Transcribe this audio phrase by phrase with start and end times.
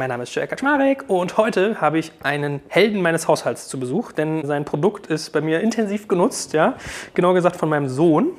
[0.00, 4.12] Mein Name ist Jörg Kaczmarek und heute habe ich einen Helden meines Haushalts zu Besuch,
[4.12, 6.76] denn sein Produkt ist bei mir intensiv genutzt, ja,
[7.12, 8.30] genau gesagt von meinem Sohn,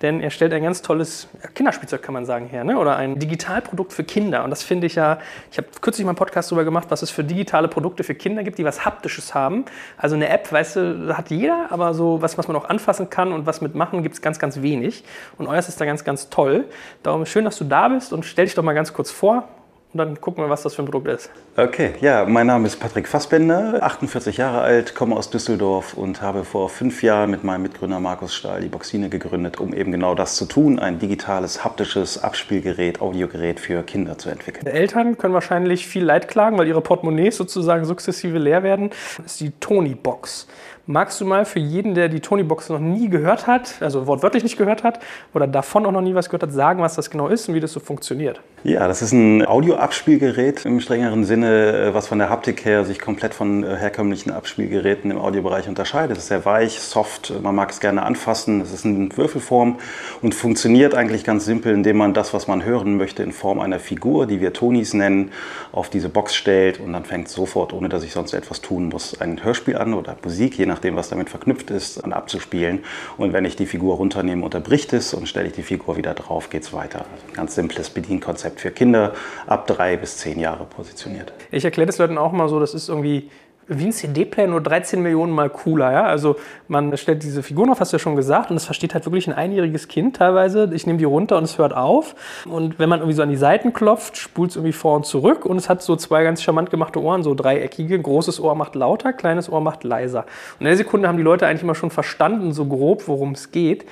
[0.00, 1.26] denn er stellt ein ganz tolles
[1.56, 2.78] Kinderspielzeug, kann man sagen, her, ne?
[2.78, 4.44] oder ein Digitalprodukt für Kinder.
[4.44, 5.18] Und das finde ich ja,
[5.50, 8.44] ich habe kürzlich mal einen Podcast darüber gemacht, was es für digitale Produkte für Kinder
[8.44, 9.64] gibt, die was Haptisches haben,
[9.96, 13.32] also eine App, weißt du, hat jeder, aber so was, was man auch anfassen kann
[13.32, 15.02] und was mitmachen, gibt es ganz, ganz wenig.
[15.36, 16.66] Und euers ist da ganz, ganz toll,
[17.02, 19.48] darum schön, dass du da bist und stell dich doch mal ganz kurz vor,
[19.92, 21.30] und dann gucken wir, was das für ein Produkt ist.
[21.56, 26.44] Okay, ja, mein Name ist Patrick Fassbender, 48 Jahre alt, komme aus Düsseldorf und habe
[26.44, 30.36] vor fünf Jahren mit meinem Mitgründer Markus Stahl die Boxine gegründet, um eben genau das
[30.36, 34.66] zu tun, ein digitales, haptisches Abspielgerät, Audiogerät für Kinder zu entwickeln.
[34.66, 38.90] Eltern können wahrscheinlich viel Leid klagen, weil ihre Portemonnaies sozusagen sukzessive leer werden.
[39.22, 40.46] Das ist die Tony Box.
[40.90, 44.56] Magst du mal für jeden, der die Tony-Box noch nie gehört hat, also wortwörtlich nicht
[44.56, 45.00] gehört hat
[45.34, 47.60] oder davon auch noch nie was gehört hat, sagen, was das genau ist und wie
[47.60, 48.40] das so funktioniert?
[48.64, 53.00] Ja, das ist ein Audioabspielgerät im strengeren Sinne, äh, was von der Haptik her sich
[53.00, 56.16] komplett von äh, herkömmlichen Abspielgeräten im Audiobereich unterscheidet.
[56.16, 58.62] Es ist sehr weich, soft, man mag es gerne anfassen.
[58.62, 59.76] Es ist in Würfelform
[60.22, 63.78] und funktioniert eigentlich ganz simpel, indem man das, was man hören möchte, in Form einer
[63.78, 65.32] Figur, die wir Tonis nennen,
[65.70, 69.20] auf diese Box stellt und dann fängt sofort, ohne dass ich sonst etwas tun muss,
[69.20, 72.84] ein Hörspiel an oder Musik, je nach nachdem, was damit verknüpft ist, an abzuspielen.
[73.16, 76.50] Und wenn ich die Figur runternehme, unterbricht es und stelle ich die Figur wieder drauf,
[76.50, 77.00] geht es weiter.
[77.00, 79.12] Also ein ganz simples Bedienkonzept für Kinder
[79.48, 81.32] ab drei bis zehn Jahre positioniert.
[81.50, 83.28] Ich erkläre das Leuten auch mal so, das ist irgendwie
[83.68, 85.92] wie ein CD-Player nur 13 Millionen mal cooler.
[85.92, 86.04] Ja?
[86.04, 86.36] Also
[86.68, 89.28] man stellt diese Figuren auf, hast du ja schon gesagt, und es versteht halt wirklich
[89.28, 90.70] ein einjähriges Kind teilweise.
[90.72, 92.14] Ich nehme die runter und es hört auf.
[92.46, 95.44] Und wenn man irgendwie so an die Seiten klopft, spult es irgendwie vor und zurück.
[95.44, 98.00] Und es hat so zwei ganz charmant gemachte Ohren, so dreieckige.
[98.00, 100.20] Großes Ohr macht lauter, kleines Ohr macht leiser.
[100.54, 103.50] Und in der Sekunde haben die Leute eigentlich immer schon verstanden, so grob, worum es
[103.50, 103.84] geht.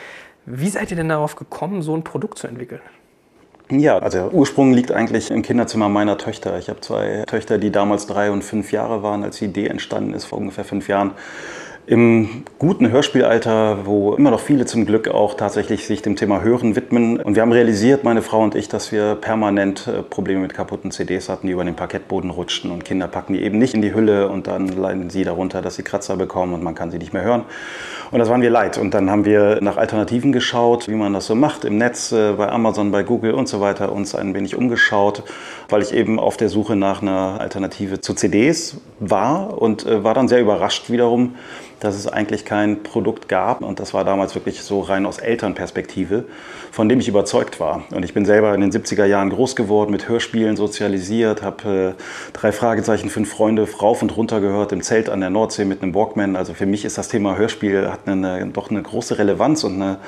[0.46, 2.80] Wie seid ihr denn darauf gekommen, so ein Produkt zu entwickeln?
[3.68, 6.56] Ja, also der Ursprung liegt eigentlich im Kinderzimmer meiner Töchter.
[6.58, 10.14] Ich habe zwei Töchter, die damals drei und fünf Jahre waren, als die Idee entstanden
[10.14, 11.12] ist, vor ungefähr fünf Jahren
[11.86, 16.74] im guten Hörspielalter, wo immer noch viele zum Glück auch tatsächlich sich dem Thema Hören
[16.74, 17.20] widmen.
[17.20, 20.90] Und wir haben realisiert, meine Frau und ich, dass wir permanent äh, Probleme mit kaputten
[20.90, 23.94] CDs hatten, die über den Parkettboden rutschten und Kinder packen die eben nicht in die
[23.94, 27.12] Hülle und dann leiden sie darunter, dass sie Kratzer bekommen und man kann sie nicht
[27.12, 27.44] mehr hören.
[28.10, 28.78] Und das waren wir leid.
[28.78, 32.32] Und dann haben wir nach Alternativen geschaut, wie man das so macht im Netz, äh,
[32.32, 35.22] bei Amazon, bei Google und so weiter, uns ein wenig umgeschaut,
[35.68, 40.14] weil ich eben auf der Suche nach einer Alternative zu CDs war und äh, war
[40.14, 41.36] dann sehr überrascht wiederum,
[41.80, 43.62] dass es eigentlich kein Produkt gab.
[43.62, 46.24] Und das war damals wirklich so rein aus Elternperspektive,
[46.70, 47.84] von dem ich überzeugt war.
[47.92, 52.02] Und ich bin selber in den 70er Jahren groß geworden, mit Hörspielen sozialisiert, habe äh,
[52.32, 55.94] drei Fragezeichen, fünf Freunde rauf und runter gehört im Zelt an der Nordsee mit einem
[55.94, 56.36] Walkman.
[56.36, 59.98] Also für mich ist das Thema Hörspiel, hat eine, doch eine große Relevanz und eine,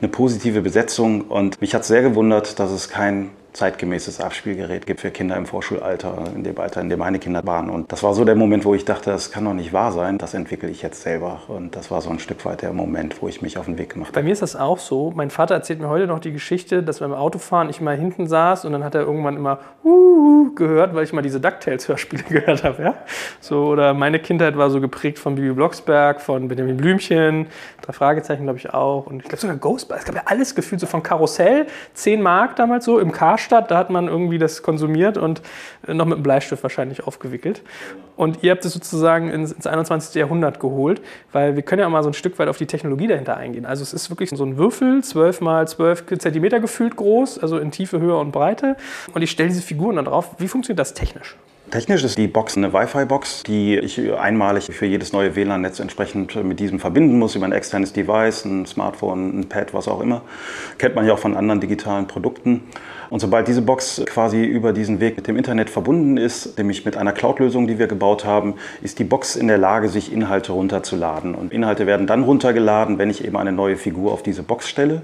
[0.00, 1.22] eine positive Besetzung.
[1.22, 6.24] Und mich hat sehr gewundert, dass es kein zeitgemäßes Abspielgerät gibt für Kinder im Vorschulalter,
[6.34, 7.70] in dem Alter, in dem meine Kinder waren.
[7.70, 10.18] Und das war so der Moment, wo ich dachte, das kann doch nicht wahr sein,
[10.18, 11.42] das entwickle ich jetzt selber.
[11.46, 13.90] Und das war so ein Stück weit der Moment, wo ich mich auf den Weg
[13.90, 14.20] gemacht habe.
[14.20, 15.12] Bei mir ist das auch so.
[15.14, 18.64] Mein Vater erzählt mir heute noch die Geschichte, dass beim Autofahren ich mal hinten saß
[18.64, 22.82] und dann hat er irgendwann immer uh, gehört, weil ich mal diese DuckTales-Hörspiele gehört habe.
[22.82, 22.94] Ja?
[23.40, 27.46] So, oder meine Kindheit war so geprägt von Bibi Blocksberg, von Benjamin Blümchen,
[27.82, 29.06] drei Fragezeichen glaube ich auch.
[29.06, 30.00] Und ich glaube sogar Ghostbusters.
[30.00, 33.70] Es gab ja alles gefühlt so von Karussell, 10 Mark damals so im Car Karstadt,
[33.70, 35.42] da hat man irgendwie das konsumiert und
[35.86, 37.62] äh, noch mit einem Bleistift wahrscheinlich aufgewickelt.
[38.16, 40.14] Und ihr habt es sozusagen ins, ins 21.
[40.14, 43.36] Jahrhundert geholt, weil wir können ja mal so ein Stück weit auf die Technologie dahinter
[43.36, 43.66] eingehen.
[43.66, 47.70] Also es ist wirklich so ein Würfel, 12 mal 12 Zentimeter gefühlt groß, also in
[47.70, 48.76] Tiefe, Höhe und Breite.
[49.12, 50.36] Und ich stelle diese Figuren da drauf.
[50.38, 51.36] Wie funktioniert das technisch?
[51.70, 56.60] Technisch ist die Box eine Wi-Fi-Box, die ich einmalig für jedes neue WLAN-Netz entsprechend mit
[56.60, 60.22] diesem verbinden muss, über ein externes Device, ein Smartphone, ein Pad, was auch immer.
[60.78, 62.62] Kennt man ja auch von anderen digitalen Produkten.
[63.10, 66.96] Und sobald diese Box quasi über diesen Weg mit dem Internet verbunden ist, nämlich mit
[66.96, 71.34] einer Cloud-Lösung, die wir gebaut haben, ist die Box in der Lage, sich Inhalte runterzuladen.
[71.34, 75.02] Und Inhalte werden dann runtergeladen, wenn ich eben eine neue Figur auf diese Box stelle.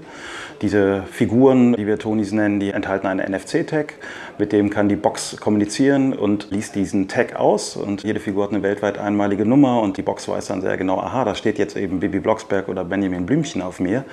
[0.61, 3.95] Diese Figuren, die wir Tonis nennen, die enthalten einen NFC-Tag.
[4.37, 7.75] Mit dem kann die Box kommunizieren und liest diesen Tag aus.
[7.75, 10.99] Und jede Figur hat eine weltweit einmalige Nummer und die Box weiß dann sehr genau,
[10.99, 14.05] aha, da steht jetzt eben Bibi Blocksberg oder Benjamin Blümchen auf mir.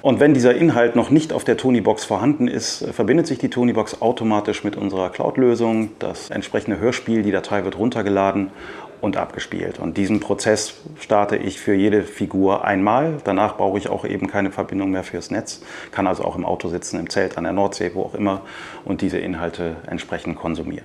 [0.00, 4.00] Und wenn dieser Inhalt noch nicht auf der Tony-Box vorhanden ist, verbindet sich die Tony-Box
[4.00, 5.90] automatisch mit unserer Cloud-Lösung.
[5.98, 8.52] Das entsprechende Hörspiel, die Datei wird runtergeladen
[9.00, 9.78] und abgespielt.
[9.78, 13.18] Und diesen Prozess starte ich für jede Figur einmal.
[13.24, 16.68] Danach brauche ich auch eben keine Verbindung mehr fürs Netz, kann also auch im Auto
[16.68, 18.42] sitzen, im Zelt, an der Nordsee, wo auch immer
[18.84, 20.84] und diese Inhalte entsprechend konsumieren.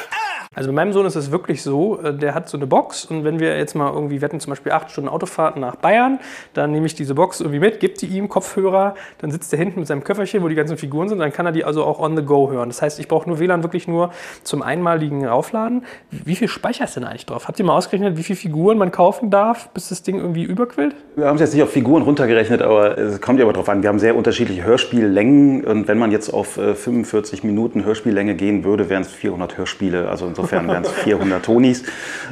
[0.53, 3.23] Also bei meinem Sohn ist es wirklich so, äh, der hat so eine Box und
[3.23, 6.19] wenn wir jetzt mal irgendwie, wir hatten zum Beispiel acht Stunden Autofahrten nach Bayern,
[6.53, 9.79] dann nehme ich diese Box irgendwie mit, gebe die ihm Kopfhörer, dann sitzt er hinten
[9.79, 12.17] mit seinem Köfferchen, wo die ganzen Figuren sind, dann kann er die also auch on
[12.17, 12.67] the go hören.
[12.67, 14.11] Das heißt, ich brauche nur WLAN wirklich nur
[14.43, 15.85] zum einmaligen Raufladen.
[16.09, 17.47] Wie viel Speicher ist denn eigentlich drauf?
[17.47, 20.97] Habt ihr mal ausgerechnet, wie viele Figuren man kaufen darf, bis das Ding irgendwie überquillt?
[21.15, 23.83] Wir haben es jetzt nicht auf Figuren runtergerechnet, aber es kommt ja aber drauf an.
[23.83, 28.65] Wir haben sehr unterschiedliche Hörspiellängen und wenn man jetzt auf 45 äh, Minuten Hörspiellänge gehen
[28.65, 30.09] würde, wären es 400 Hörspiele.
[30.09, 31.83] Also Insofern wären es 400 Tonis.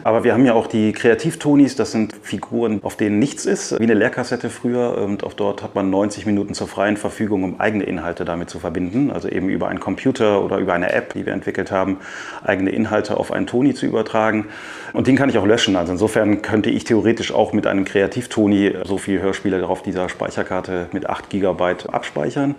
[0.03, 3.83] Aber wir haben ja auch die Kreativtonis, das sind Figuren, auf denen nichts ist, wie
[3.83, 4.97] eine Lehrkassette früher.
[4.97, 8.59] Und auch dort hat man 90 Minuten zur freien Verfügung, um eigene Inhalte damit zu
[8.59, 9.11] verbinden.
[9.11, 11.97] Also eben über einen Computer oder über eine App, die wir entwickelt haben,
[12.43, 14.47] eigene Inhalte auf einen Toni zu übertragen.
[14.93, 15.75] Und den kann ich auch löschen.
[15.75, 20.87] Also insofern könnte ich theoretisch auch mit einem Kreativtoni so viele Hörspiele auf dieser Speicherkarte
[20.91, 22.55] mit 8 GB abspeichern.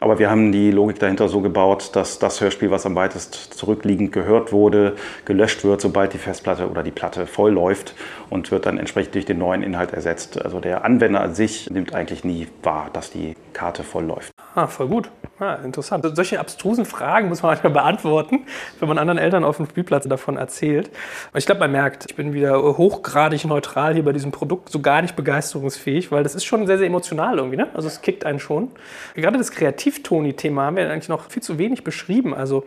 [0.00, 4.12] Aber wir haben die Logik dahinter so gebaut, dass das Hörspiel, was am weitest zurückliegend
[4.12, 4.93] gehört wurde,
[5.24, 7.94] gelöscht wird, sobald die Festplatte oder die Platte voll läuft
[8.30, 10.42] und wird dann entsprechend durch den neuen Inhalt ersetzt.
[10.42, 14.32] Also der Anwender an sich nimmt eigentlich nie wahr, dass die Karte voll läuft.
[14.54, 15.10] Ah, voll gut.
[15.38, 16.04] Ah, interessant.
[16.14, 18.46] Solche abstrusen Fragen muss man manchmal beantworten,
[18.78, 20.88] wenn man anderen Eltern auf dem Spielplatz davon erzählt.
[21.32, 24.80] Und ich glaube, man merkt, ich bin wieder hochgradig neutral hier bei diesem Produkt, so
[24.80, 27.56] gar nicht begeisterungsfähig, weil das ist schon sehr, sehr emotional irgendwie.
[27.56, 27.68] Ne?
[27.74, 28.70] Also es kickt einen schon.
[29.14, 32.34] Gerade das Kreativtoni-Thema haben wir eigentlich noch viel zu wenig beschrieben.
[32.34, 32.64] Also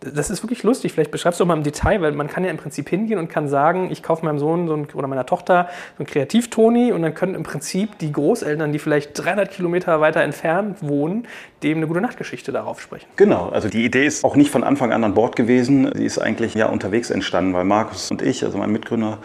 [0.00, 0.92] das ist wirklich lustig.
[0.92, 3.28] Vielleicht beschreibst du auch mal im Detail, weil man kann ja im Prinzip hingehen und
[3.28, 7.02] kann sagen, ich kaufe meinem Sohn so ein, oder meiner Tochter so ein Kreativtoni und
[7.02, 11.26] dann können im Prinzip die Großeltern, die vielleicht 300 Kilometer weiter entfernt wohnen,
[11.62, 13.06] dem eine gute Nachtgeschichte darauf sprechen.
[13.16, 15.90] Genau, also die Idee ist auch nicht von Anfang an an Bord gewesen.
[15.94, 19.18] Sie ist eigentlich ja unterwegs entstanden, weil Markus und ich, also mein Mitgründer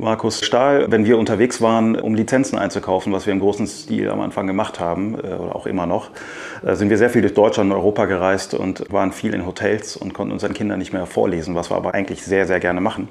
[0.00, 4.20] Markus Stahl, wenn wir unterwegs waren, um Lizenzen einzukaufen, was wir im großen Stil am
[4.20, 6.10] Anfang gemacht haben, äh, oder auch immer noch,
[6.64, 9.96] äh, sind wir sehr viel durch Deutschland und Europa gereist und waren viel in Hotels
[9.96, 13.08] und konnten unseren Kindern nicht mehr vorlesen, was wir aber eigentlich sehr, sehr gerne machen.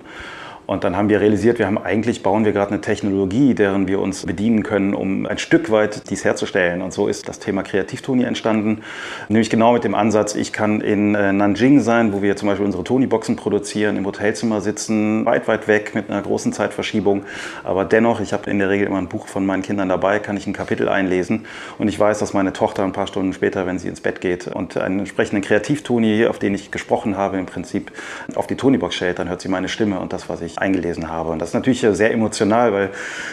[0.68, 4.02] Und dann haben wir realisiert, wir haben eigentlich, bauen wir gerade eine Technologie, deren wir
[4.02, 6.82] uns bedienen können, um ein Stück weit dies herzustellen.
[6.82, 8.82] Und so ist das Thema Kreativtoni entstanden.
[9.30, 12.66] Nämlich genau mit dem Ansatz, ich kann in äh, Nanjing sein, wo wir zum Beispiel
[12.66, 17.24] unsere Toni-Boxen produzieren, im Hotelzimmer sitzen, weit, weit weg mit einer großen Zeitverschiebung.
[17.64, 20.36] Aber dennoch, ich habe in der Regel immer ein Buch von meinen Kindern dabei, kann
[20.36, 21.46] ich ein Kapitel einlesen.
[21.78, 24.48] Und ich weiß, dass meine Tochter ein paar Stunden später, wenn sie ins Bett geht
[24.48, 27.94] und einen entsprechenden Kreativtoni, auf den ich gesprochen habe, im Prinzip
[28.36, 31.30] auf die Toni-Box stellt, dann hört sie meine Stimme und das, was ich eingelesen habe.
[31.30, 32.90] Und das ist natürlich sehr emotional, weil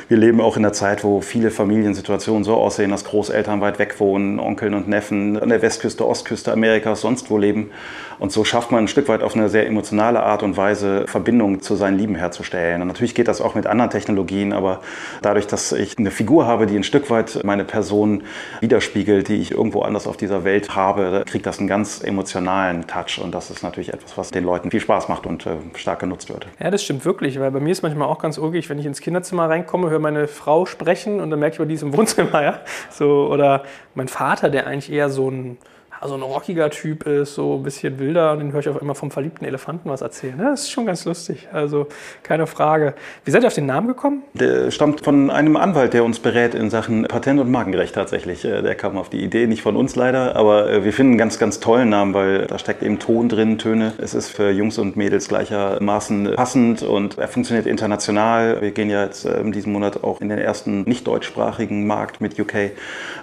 [0.08, 3.98] wir leben auch in einer Zeit, wo viele Familiensituationen so aussehen, dass Großeltern weit weg
[4.00, 7.70] wohnen, Onkeln und Neffen an der Westküste, Ostküste Amerikas, sonst wo leben.
[8.18, 11.60] Und so schafft man ein Stück weit auf eine sehr emotionale Art und Weise Verbindungen
[11.60, 12.82] zu seinen Lieben herzustellen.
[12.82, 14.80] Und natürlich geht das auch mit anderen Technologien, aber
[15.22, 18.24] dadurch, dass ich eine Figur habe, die ein Stück weit meine Person
[18.60, 23.20] widerspiegelt, die ich irgendwo anders auf dieser Welt habe, kriegt das einen ganz emotionalen Touch.
[23.22, 26.28] Und das ist natürlich etwas, was den Leuten viel Spaß macht und äh, stark genutzt
[26.28, 26.46] wird.
[26.60, 29.00] Ja, das stimmt wirklich, weil bei mir ist manchmal auch ganz urgig, wenn ich ins
[29.00, 32.42] Kinderzimmer reinkomme, höre meine Frau sprechen und dann merke ich, oh, die ist im Wohnzimmer,
[32.42, 32.60] ja.
[32.90, 35.56] So, oder mein Vater, der eigentlich eher so ein
[36.02, 38.94] so ein rockiger Typ ist, so ein bisschen wilder und den höre ich auch immer
[38.94, 40.38] vom verliebten Elefanten was erzählen.
[40.38, 41.86] Das ist schon ganz lustig, also
[42.22, 42.94] keine Frage.
[43.24, 44.22] Wie seid ihr auf den Namen gekommen?
[44.34, 48.44] Der stammt von einem Anwalt, der uns berät in Sachen Patent- und Markenrecht tatsächlich.
[48.44, 51.18] Äh, der kam auf die Idee, nicht von uns leider, aber äh, wir finden einen
[51.18, 53.92] ganz, ganz tollen Namen, weil da steckt eben Ton drin, Töne.
[53.98, 58.60] Es ist für Jungs und Mädels gleichermaßen passend und er funktioniert international.
[58.60, 62.20] Wir gehen ja jetzt äh, in diesem Monat auch in den ersten nicht deutschsprachigen Markt
[62.20, 62.72] mit UK.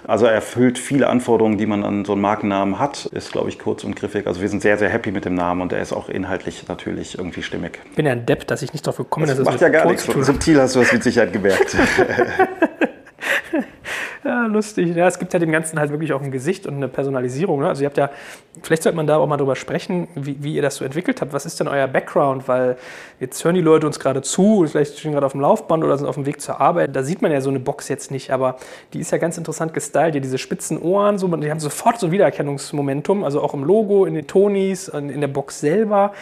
[0.06, 3.48] Also er erfüllt viele Anforderungen, die man an so einen Markennamen Namen hat, ist, glaube
[3.48, 4.26] ich, kurz und griffig.
[4.26, 7.18] Also wir sind sehr, sehr happy mit dem Namen und er ist auch inhaltlich natürlich
[7.18, 7.80] irgendwie stimmig.
[7.90, 9.68] Ich bin ja ein Depp, dass ich nicht darauf gekommen bin, dass das macht ja
[9.68, 10.04] gar nichts.
[10.04, 11.76] Subtil hast du das mit Sicherheit gemerkt.
[14.24, 14.94] Ja, lustig.
[14.94, 17.60] Ja, es gibt ja dem Ganzen halt wirklich auch ein Gesicht und eine Personalisierung.
[17.60, 17.68] Ne?
[17.68, 18.10] Also ihr habt ja,
[18.62, 21.32] vielleicht sollte man da auch mal drüber sprechen, wie, wie, ihr das so entwickelt habt.
[21.32, 22.46] Was ist denn euer Background?
[22.46, 22.76] Weil
[23.18, 26.06] jetzt hören die Leute uns gerade zu, vielleicht stehen gerade auf dem Laufband oder sind
[26.06, 26.94] auf dem Weg zur Arbeit.
[26.94, 28.56] Da sieht man ja so eine Box jetzt nicht, aber
[28.92, 30.14] die ist ja ganz interessant gestylt.
[30.14, 34.14] Ja, diese spitzen Ohren, so, die haben sofort so Wiedererkennungsmomentum, also auch im Logo, in
[34.14, 36.12] den Tonis, in der Box selber.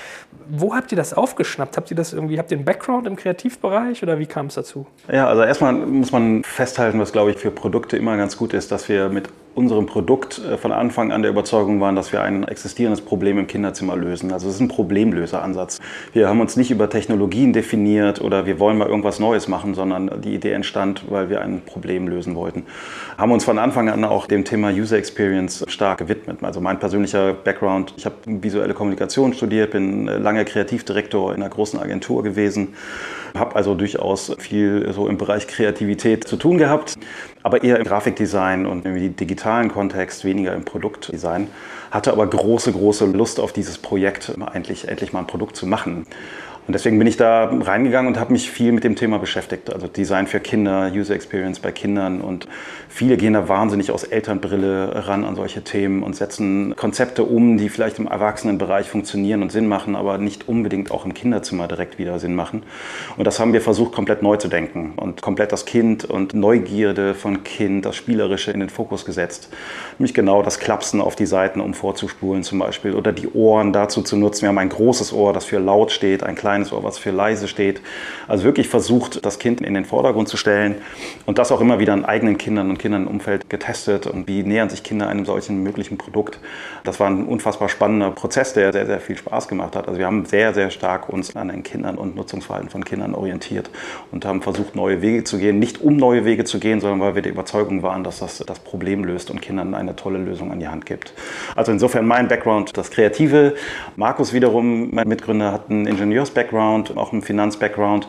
[0.48, 1.76] Wo habt ihr das aufgeschnappt?
[1.76, 4.86] Habt ihr das irgendwie, habt ihr einen Background im Kreativbereich oder wie kam es dazu?
[5.12, 8.72] Ja, also erstmal muss man festhalten, was glaube ich für Produkte immer ganz gut ist,
[8.72, 12.44] dass wir mit unserem Produkt äh, von Anfang an der Überzeugung waren, dass wir ein
[12.44, 14.32] existierendes Problem im Kinderzimmer lösen.
[14.32, 15.80] Also es ist ein Problemlöseransatz.
[16.12, 20.22] Wir haben uns nicht über Technologien definiert oder wir wollen mal irgendwas Neues machen, sondern
[20.22, 22.64] die Idee entstand, weil wir ein Problem lösen wollten.
[23.18, 26.38] Haben uns von Anfang an auch dem Thema User Experience stark gewidmet.
[26.42, 31.78] Also mein persönlicher Background, ich habe visuelle Kommunikation studiert, bin lange Kreativdirektor in einer großen
[31.80, 32.74] Agentur gewesen,
[33.36, 36.98] habe also durchaus viel so im Bereich Kreativität zu tun gehabt,
[37.42, 41.48] aber eher im Grafikdesign und im digitalen Kontext, weniger im Produktdesign.
[41.90, 46.06] Hatte aber große, große Lust auf dieses Projekt, endlich, endlich mal ein Produkt zu machen.
[46.70, 49.72] Und deswegen bin ich da reingegangen und habe mich viel mit dem Thema beschäftigt.
[49.72, 52.20] Also Design für Kinder, User Experience bei Kindern.
[52.20, 52.46] Und
[52.88, 57.70] viele gehen da wahnsinnig aus Elternbrille ran an solche Themen und setzen Konzepte um, die
[57.70, 62.20] vielleicht im Erwachsenenbereich funktionieren und Sinn machen, aber nicht unbedingt auch im Kinderzimmer direkt wieder
[62.20, 62.62] Sinn machen.
[63.16, 67.14] Und das haben wir versucht, komplett neu zu denken und komplett das Kind und Neugierde
[67.14, 69.48] von Kind, das Spielerische in den Fokus gesetzt.
[69.98, 74.02] Nämlich genau das Klapsen auf die Seiten, um vorzuspulen zum Beispiel, oder die Ohren dazu
[74.02, 74.42] zu nutzen.
[74.42, 77.10] Wir haben ein großes Ohr, das für laut steht, ein kleines kleines Ohr, was für
[77.10, 77.80] leise steht.
[78.28, 80.76] Also wirklich versucht, das Kind in den Vordergrund zu stellen
[81.26, 84.42] und das auch immer wieder an eigenen Kindern und Kindern im Umfeld getestet und wie
[84.42, 86.38] nähern sich Kinder einem solchen möglichen Produkt.
[86.84, 89.88] Das war ein unfassbar spannender Prozess, der sehr, sehr viel Spaß gemacht hat.
[89.88, 93.70] Also wir haben sehr, sehr stark uns an den Kindern und Nutzungsverhalten von Kindern orientiert
[94.10, 95.58] und haben versucht, neue Wege zu gehen.
[95.58, 98.58] Nicht um neue Wege zu gehen, sondern weil wir der Überzeugung waren, dass das das
[98.58, 101.12] Problem löst und Kindern eine tolle Lösung an die Hand gibt.
[101.56, 103.54] Also insofern mein Background, das Kreative.
[103.96, 108.08] Markus wiederum, mein Mitgründer, hat einen Ingenieurs-Background Background, auch im Finanz-Background.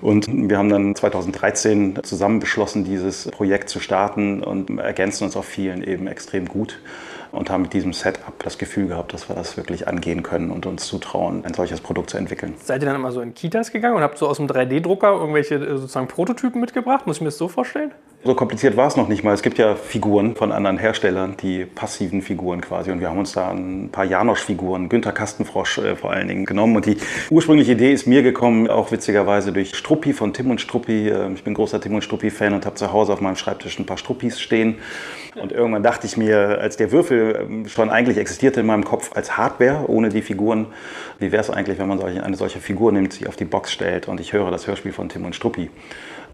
[0.00, 5.44] Und wir haben dann 2013 zusammen beschlossen, dieses Projekt zu starten und ergänzen uns auf
[5.44, 6.78] vielen eben extrem gut
[7.32, 10.66] und haben mit diesem Setup das Gefühl gehabt, dass wir das wirklich angehen können und
[10.66, 12.54] uns zutrauen, ein solches Produkt zu entwickeln.
[12.62, 15.56] Seid ihr dann immer so in Kitas gegangen und habt so aus dem 3D-Drucker irgendwelche
[15.56, 17.08] äh, sozusagen Prototypen mitgebracht?
[17.08, 17.90] Muss ich mir das so vorstellen?
[18.26, 19.34] So kompliziert war es noch nicht mal.
[19.34, 22.90] Es gibt ja Figuren von anderen Herstellern, die passiven Figuren quasi.
[22.90, 26.74] Und wir haben uns da ein paar Janosch-Figuren, Günther Kastenfrosch äh, vor allen Dingen genommen.
[26.74, 26.96] Und die
[27.28, 31.10] ursprüngliche Idee ist mir gekommen, auch witzigerweise durch Struppi von Tim und Struppi.
[31.10, 33.84] Äh, ich bin großer Tim und Struppi-Fan und habe zu Hause auf meinem Schreibtisch ein
[33.84, 34.76] paar Struppis stehen.
[35.34, 39.10] Und irgendwann dachte ich mir, als der Würfel ähm, schon eigentlich existierte in meinem Kopf
[39.14, 40.68] als Hardware, ohne die Figuren,
[41.18, 44.08] wie wäre es eigentlich, wenn man eine solche Figur nimmt, sie auf die Box stellt
[44.08, 45.68] und ich höre das Hörspiel von Tim und Struppi.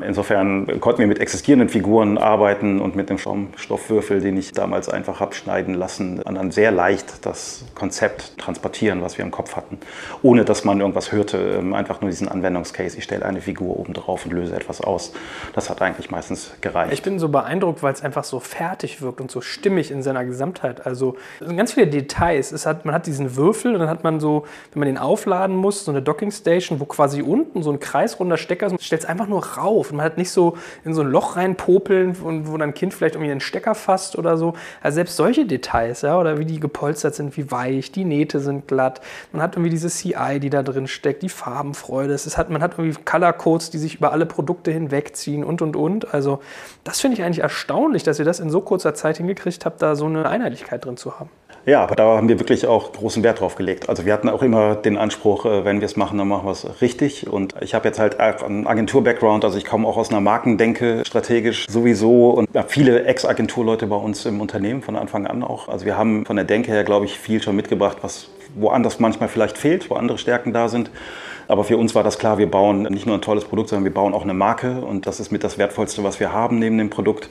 [0.02, 5.20] Insofern konnten wir mit existierenden Figuren arbeiten und mit dem Schaumstoffwürfel, den ich damals einfach
[5.20, 9.78] habe schneiden lassen, dann sehr leicht das Konzept transportieren, was wir im Kopf hatten,
[10.22, 11.58] ohne dass man irgendwas hörte.
[11.58, 15.12] Ähm, einfach nur diesen Anwendungscase, ich stelle eine Figur oben drauf und löse etwas aus.
[15.54, 16.92] Das hat eigentlich meistens gereicht.
[16.92, 20.24] Ich bin so beeindruckt, weil es einfach so fertig wirkt und so stimmig in seiner
[20.24, 20.86] Gesamtheit.
[20.86, 22.52] Also ganz viele Details.
[22.52, 25.56] Es hat, man hat diesen Würfel und dann hat man so, wenn man den aufladen
[25.56, 28.72] muss, so eine Dockingstation, wo quasi unten so ein kreisrunder Stecker ist.
[28.72, 31.36] Man stellt es einfach nur rauf und man hat nicht so in so ein Loch
[31.36, 34.54] reinpopeln, wo, wo dann ein Kind vielleicht irgendwie einen Stecker fasst oder so.
[34.82, 38.68] Also selbst solche Details, ja, oder wie die gepolstert sind, wie weich, die Nähte sind
[38.68, 39.00] glatt.
[39.32, 42.12] Man hat irgendwie diese CI, die da drin steckt, die Farbenfreude.
[42.12, 45.76] Es hat, man hat irgendwie Color Codes, die sich über alle Produkte hinwegziehen und und
[45.76, 46.12] und.
[46.12, 46.40] Also
[46.84, 49.96] das finde ich eigentlich erstaunlich, dass ihr das in so kurzer Zeit hingekriegt habt, da
[49.96, 51.30] so eine Einheitlichkeit drin zu haben.
[51.66, 53.88] Ja, aber da haben wir wirklich auch großen Wert drauf gelegt.
[53.88, 56.52] Also wir hatten auch immer den Anspruch, äh, wenn wir es machen, dann machen wir
[56.52, 57.28] es richtig.
[57.30, 61.66] Und ich habe jetzt halt einen Agentur-Background, also ich komme auch aus einer Markendenke, strategisch
[61.68, 62.30] sowieso.
[62.30, 65.68] Und viele Ex-Agenturleute bei uns im Unternehmen von Anfang an auch.
[65.68, 69.28] Also wir haben von der Denke her, glaube ich, viel schon mitgebracht, was woanders manchmal
[69.28, 70.90] vielleicht fehlt, wo andere Stärken da sind.
[71.46, 73.92] Aber für uns war das klar, wir bauen nicht nur ein tolles Produkt, sondern wir
[73.92, 74.82] bauen auch eine Marke.
[74.82, 77.28] Und das ist mit das Wertvollste, was wir haben neben dem Produkt.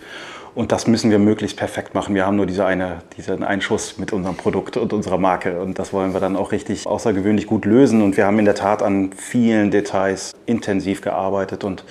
[0.55, 2.15] Und das müssen wir möglichst perfekt machen.
[2.15, 5.61] Wir haben nur diese eine, diesen Einschuss mit unserem Produkt und unserer Marke.
[5.61, 8.01] Und das wollen wir dann auch richtig außergewöhnlich gut lösen.
[8.01, 11.83] Und wir haben in der Tat an vielen Details intensiv gearbeitet und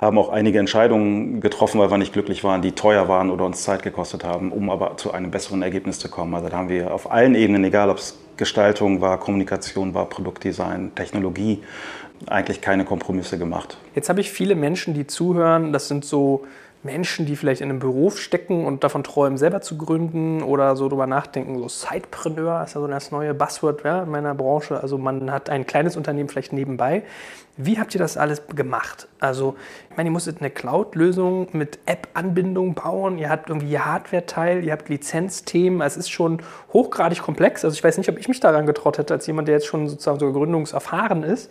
[0.00, 3.62] haben auch einige Entscheidungen getroffen, weil wir nicht glücklich waren, die teuer waren oder uns
[3.62, 6.34] Zeit gekostet haben, um aber zu einem besseren Ergebnis zu kommen.
[6.34, 10.94] Also da haben wir auf allen Ebenen, egal ob es Gestaltung war, Kommunikation war, Produktdesign,
[10.94, 11.62] Technologie,
[12.26, 13.78] eigentlich keine Kompromisse gemacht.
[13.94, 16.44] Jetzt habe ich viele Menschen, die zuhören, das sind so
[16.84, 20.88] Menschen, die vielleicht in einem Beruf stecken und davon träumen, selber zu gründen oder so
[20.88, 21.58] drüber nachdenken.
[21.58, 24.80] So Sidepreneur ist ja so das neue Buzzword ja, in meiner Branche.
[24.80, 27.02] Also man hat ein kleines Unternehmen vielleicht nebenbei.
[27.56, 29.06] Wie habt ihr das alles gemacht?
[29.20, 29.54] Also,
[29.88, 34.88] ich meine, ihr musstet eine Cloud-Lösung mit App-Anbindung bauen, ihr habt irgendwie Hardware-Teil, ihr habt
[34.88, 35.80] Lizenzthemen.
[35.80, 37.64] Es ist schon hochgradig komplex.
[37.64, 39.86] Also, ich weiß nicht, ob ich mich daran getraut hätte, als jemand, der jetzt schon
[39.86, 41.48] sozusagen so gründungserfahren ist.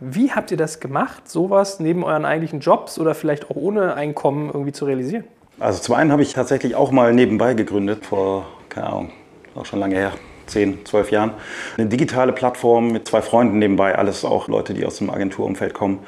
[0.00, 4.50] Wie habt ihr das gemacht, sowas neben euren eigentlichen Jobs oder vielleicht auch ohne Einkommen
[4.52, 5.24] irgendwie zu realisieren?
[5.58, 9.10] Also, zum einen habe ich tatsächlich auch mal nebenbei gegründet, vor, keine Ahnung,
[9.54, 10.12] auch schon lange her,
[10.48, 11.30] 10, 12 Jahren.
[11.78, 16.00] Eine digitale Plattform mit zwei Freunden nebenbei, alles auch Leute, die aus dem Agenturumfeld kommen.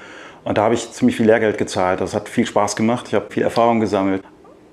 [0.45, 2.00] Und da habe ich ziemlich viel Lehrgeld gezahlt.
[2.02, 3.09] Das hat viel Spaß gemacht.
[3.09, 4.23] Ich habe viel Erfahrung gesammelt.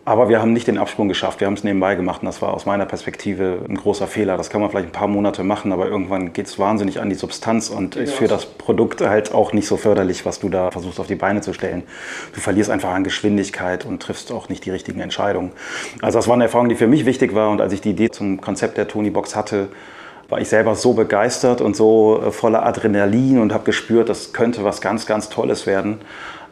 [0.08, 1.40] Aber wir haben nicht den Absprung geschafft.
[1.40, 4.38] Wir haben es nebenbei gemacht und das war aus meiner Perspektive ein großer Fehler.
[4.38, 7.16] Das kann man vielleicht ein paar Monate machen, aber irgendwann geht es wahnsinnig an die
[7.16, 11.00] Substanz und ist für das Produkt halt auch nicht so förderlich, was du da versuchst
[11.00, 11.82] auf die Beine zu stellen.
[12.36, 15.54] Du verlierst einfach an Geschwindigkeit und triffst auch nicht die richtigen Entscheidungen.
[16.04, 18.12] Also das war eine Erfahrung, die für mich wichtig war und als ich die Idee
[18.12, 19.70] zum Konzept der Tony Box hatte,
[20.30, 24.64] war ich selber so begeistert und so äh, voller Adrenalin und habe gespürt, das könnte
[24.64, 26.00] was ganz, ganz Tolles werden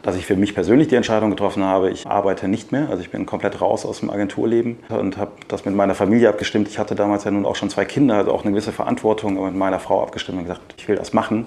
[0.04, 2.88] dass ich für mich persönlich die Entscheidung getroffen habe, ich arbeite nicht mehr.
[2.90, 6.68] Also ich bin komplett raus aus dem Agenturleben und habe das mit meiner Familie abgestimmt.
[6.68, 9.46] Ich hatte damals ja nun auch schon zwei Kinder, also auch eine gewisse Verantwortung, aber
[9.46, 11.46] mit meiner Frau abgestimmt und gesagt, ich will das machen.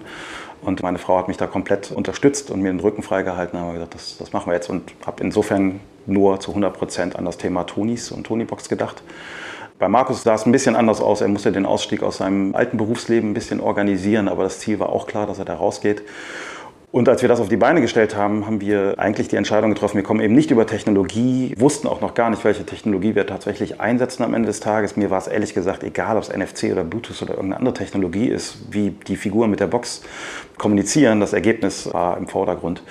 [0.64, 3.60] Und meine Frau hat mich da komplett unterstützt und mir den Rücken freigehalten.
[3.60, 7.26] Wir gesagt, das, das machen wir jetzt und habe insofern nur zu 100 Prozent an
[7.26, 9.04] das Thema Tonis und Tonybox gedacht.
[9.78, 11.22] Bei Markus sah es ein bisschen anders aus.
[11.22, 14.90] Er musste den Ausstieg aus seinem alten Berufsleben ein bisschen organisieren, aber das Ziel war
[14.90, 16.02] auch klar, dass er da rausgeht.
[16.89, 19.98] Und als wir das auf die Beine gestellt haben, haben wir eigentlich die Entscheidung getroffen,
[19.98, 23.82] wir kommen eben nicht über Technologie, wussten auch noch gar nicht, welche Technologie wir tatsächlich
[23.82, 24.96] einsetzen am Ende des Tages.
[24.96, 28.27] Mir war es ehrlich gesagt egal, ob es NFC oder Bluetooth oder irgendeine andere Technologie
[28.27, 30.01] ist, wie die Figuren mit der Box
[30.58, 31.20] kommunizieren.
[31.20, 32.82] Das Ergebnis war im Vordergrund.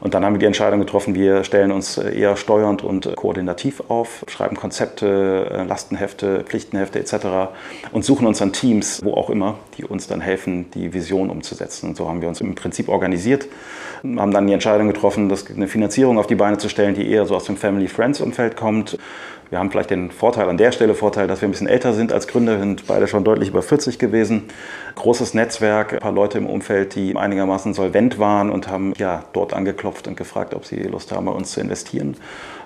[0.00, 4.24] Und dann haben wir die Entscheidung getroffen, wir stellen uns eher steuernd und koordinativ auf,
[4.28, 7.50] schreiben Konzepte, äh, Lastenhefte, Pflichtenhefte etc.
[7.92, 11.90] und suchen uns dann Teams, wo auch immer, die uns dann helfen, die Vision umzusetzen.
[11.90, 13.46] Und so haben wir uns im Prinzip organisiert,
[14.02, 17.34] haben dann die Entscheidung getroffen, eine Finanzierung auf die Beine zu stellen, die eher so
[17.34, 18.98] aus dem Family-Friends-Umfeld kommt
[19.50, 22.12] wir haben vielleicht den Vorteil, an der Stelle Vorteil, dass wir ein bisschen älter sind
[22.12, 24.44] als Gründer, sind beide schon deutlich über 40 gewesen.
[24.94, 29.54] Großes Netzwerk, ein paar Leute im Umfeld, die einigermaßen solvent waren und haben ja dort
[29.54, 32.16] angeklopft und gefragt, ob sie Lust haben, bei uns zu investieren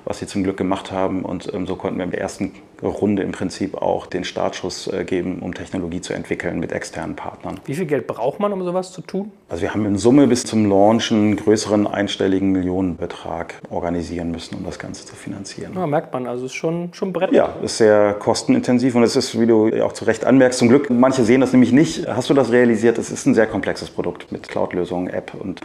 [0.05, 1.25] was sie zum Glück gemacht haben.
[1.25, 5.05] Und ähm, so konnten wir in der ersten Runde im Prinzip auch den Startschuss äh,
[5.05, 7.61] geben, um Technologie zu entwickeln mit externen Partnern.
[7.65, 9.31] Wie viel Geld braucht man, um sowas zu tun?
[9.49, 14.65] Also wir haben in Summe bis zum Launch einen größeren einstelligen Millionenbetrag organisieren müssen, um
[14.65, 15.73] das Ganze zu finanzieren.
[15.75, 17.33] Ja, merkt man, also es ist schon, schon Brett.
[17.33, 20.91] Ja, ist sehr kostenintensiv und es ist, wie du auch zu Recht anmerkst, zum Glück,
[20.91, 22.09] manche sehen das nämlich nicht.
[22.09, 22.99] Hast du das realisiert?
[22.99, 25.61] Es ist ein sehr komplexes Produkt mit Cloud-Lösungen, App und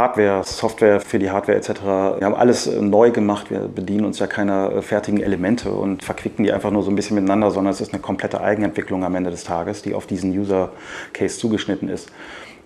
[0.00, 1.82] Hardware, Software für die Hardware etc.
[1.82, 3.50] Wir haben alles äh, neu gemacht.
[3.50, 6.96] Wir bedienen uns ja keiner äh, fertigen Elemente und verquicken die einfach nur so ein
[6.96, 10.30] bisschen miteinander, sondern es ist eine komplette Eigenentwicklung am Ende des Tages, die auf diesen
[10.30, 10.70] User
[11.12, 12.10] Case zugeschnitten ist.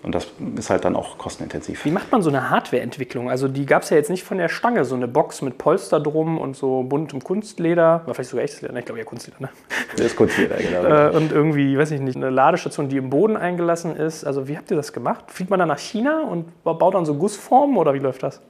[0.05, 1.83] Und das ist halt dann auch kostenintensiv.
[1.83, 3.31] Wie macht man so eine Hardware-Entwicklung?
[3.31, 5.99] Also die gab es ja jetzt nicht von der Stange, so eine Box mit Polster
[5.99, 8.03] drum und so buntem Kunstleder.
[8.05, 8.81] War vielleicht sogar echtes Leder, ne?
[8.81, 9.49] ich glaube eher Kunstleder, ne?
[9.97, 10.75] Das ist Kunstleder, genau.
[10.85, 14.23] Äh, und irgendwie, weiß ich nicht, eine Ladestation, die im Boden eingelassen ist.
[14.23, 15.25] Also wie habt ihr das gemacht?
[15.31, 18.41] Fliegt man dann nach China und baut dann so Gussformen oder wie läuft das?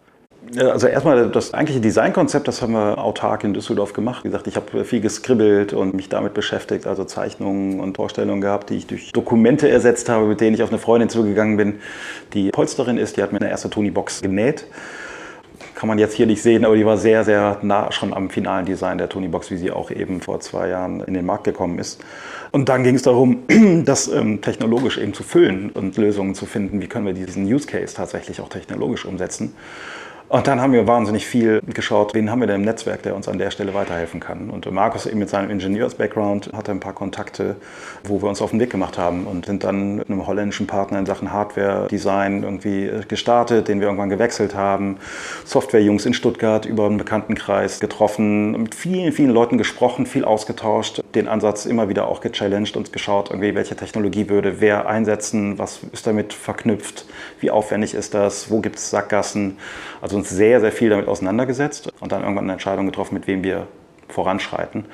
[0.58, 4.24] Also erstmal das eigentliche Designkonzept, das haben wir autark in Düsseldorf gemacht.
[4.24, 8.70] Wie gesagt, ich habe viel geskribbelt und mich damit beschäftigt, also Zeichnungen und Vorstellungen gehabt,
[8.70, 11.80] die ich durch Dokumente ersetzt habe, mit denen ich auf eine Freundin zugegangen bin,
[12.34, 13.18] die Polsterin ist.
[13.18, 14.68] Die hat mir eine erste Tony-Box genäht.
[15.74, 18.66] Kann man jetzt hier nicht sehen, aber die war sehr, sehr nah schon am finalen
[18.66, 22.02] Design der Tony-Box, wie sie auch eben vor zwei Jahren in den Markt gekommen ist.
[22.52, 23.44] Und dann ging es darum,
[23.84, 27.68] das ähm, technologisch eben zu füllen und Lösungen zu finden, wie können wir diesen Use
[27.68, 29.54] Case tatsächlich auch technologisch umsetzen.
[30.28, 33.28] Und dann haben wir wahnsinnig viel geschaut, wen haben wir denn im Netzwerk, der uns
[33.28, 34.50] an der Stelle weiterhelfen kann.
[34.50, 37.58] Und Markus eben mit seinem Ingenieurs-Background hatte ein paar Kontakte,
[38.04, 40.98] wo wir uns auf den Weg gemacht haben und sind dann mit einem holländischen Partner
[40.98, 44.98] in Sachen Hardware-Design irgendwie gestartet, den wir irgendwann gewechselt haben.
[45.46, 51.28] Software-Jungs in Stuttgart über einen Bekanntenkreis getroffen, mit vielen, vielen Leuten gesprochen, viel ausgetauscht, den
[51.28, 56.08] Ansatz immer wieder auch gechallenged und geschaut, irgendwie, welche Technologie würde wer einsetzen, was ist
[56.08, 57.06] damit verknüpft,
[57.42, 59.58] wie aufwendig ist das, wo gibt es Sackgassen.
[60.02, 63.44] Also uns sehr, sehr viel damit auseinandergesetzt und dann irgendwann eine Entscheidung getroffen, mit wem
[63.44, 63.68] wir
[64.08, 64.86] voranschreiten.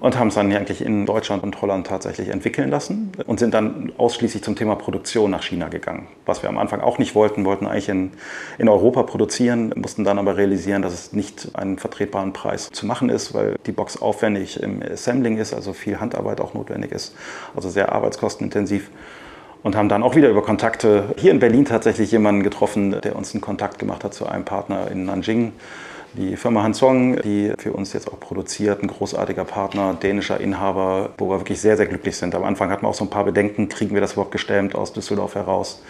[0.00, 3.92] Und haben es dann eigentlich in Deutschland und Holland tatsächlich entwickeln lassen und sind dann
[3.96, 6.08] ausschließlich zum Thema Produktion nach China gegangen.
[6.26, 8.10] Was wir am Anfang auch nicht wollten, wollten eigentlich in,
[8.58, 13.08] in Europa produzieren, mussten dann aber realisieren, dass es nicht einen vertretbaren Preis zu machen
[13.08, 17.14] ist, weil die Box aufwendig im Assembling ist, also viel Handarbeit auch notwendig ist,
[17.56, 18.90] also sehr arbeitskostenintensiv
[19.64, 23.34] und haben dann auch wieder über Kontakte hier in Berlin tatsächlich jemanden getroffen, der uns
[23.34, 25.52] einen Kontakt gemacht hat zu einem Partner in Nanjing,
[26.12, 31.30] Die Firma Hansong, die für uns jetzt auch produziert, ein großartiger Partner, dänischer Inhaber, wo
[31.30, 32.34] wir wirklich sehr, sehr glücklich sind.
[32.34, 34.92] Am Anfang hatten wir auch so ein paar Bedenken, kriegen wir das überhaupt gestemmt aus
[34.92, 35.82] Düsseldorf heraus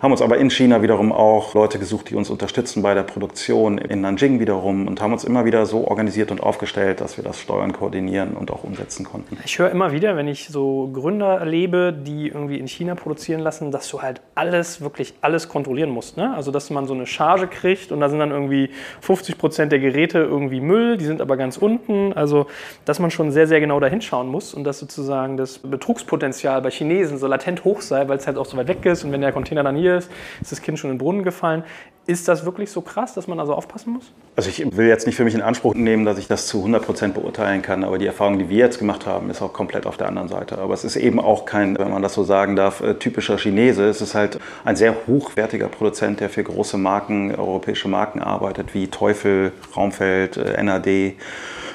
[0.00, 3.76] haben uns aber in China wiederum auch Leute gesucht, die uns unterstützen bei der Produktion,
[3.76, 7.38] in Nanjing wiederum und haben uns immer wieder so organisiert und aufgestellt, dass wir das
[7.38, 9.36] steuern, koordinieren und auch umsetzen konnten.
[9.44, 13.70] Ich höre immer wieder, wenn ich so Gründer erlebe, die irgendwie in China produzieren lassen,
[13.70, 16.16] dass du halt alles, wirklich alles kontrollieren musst.
[16.16, 16.32] Ne?
[16.34, 18.70] Also dass man so eine Charge kriegt und da sind dann irgendwie
[19.02, 22.14] 50 Prozent der Geräte irgendwie Müll, die sind aber ganz unten.
[22.14, 22.46] Also
[22.86, 26.70] dass man schon sehr, sehr genau da hinschauen muss und dass sozusagen das Betrugspotenzial bei
[26.70, 29.20] Chinesen so latent hoch sei, weil es halt auch so weit weg ist und wenn
[29.20, 31.64] der Container dann hier hier ist, ist das Kind schon in den Brunnen gefallen.
[32.06, 34.12] Ist das wirklich so krass, dass man also aufpassen muss?
[34.34, 36.84] Also ich will jetzt nicht für mich in Anspruch nehmen, dass ich das zu 100
[36.84, 39.96] Prozent beurteilen kann, aber die Erfahrung, die wir jetzt gemacht haben, ist auch komplett auf
[39.96, 40.58] der anderen Seite.
[40.58, 43.84] Aber es ist eben auch kein, wenn man das so sagen darf, äh, typischer Chinese.
[43.84, 48.88] Es ist halt ein sehr hochwertiger Produzent, der für große Marken, europäische Marken arbeitet, wie
[48.88, 51.14] Teufel, Raumfeld, äh, NAD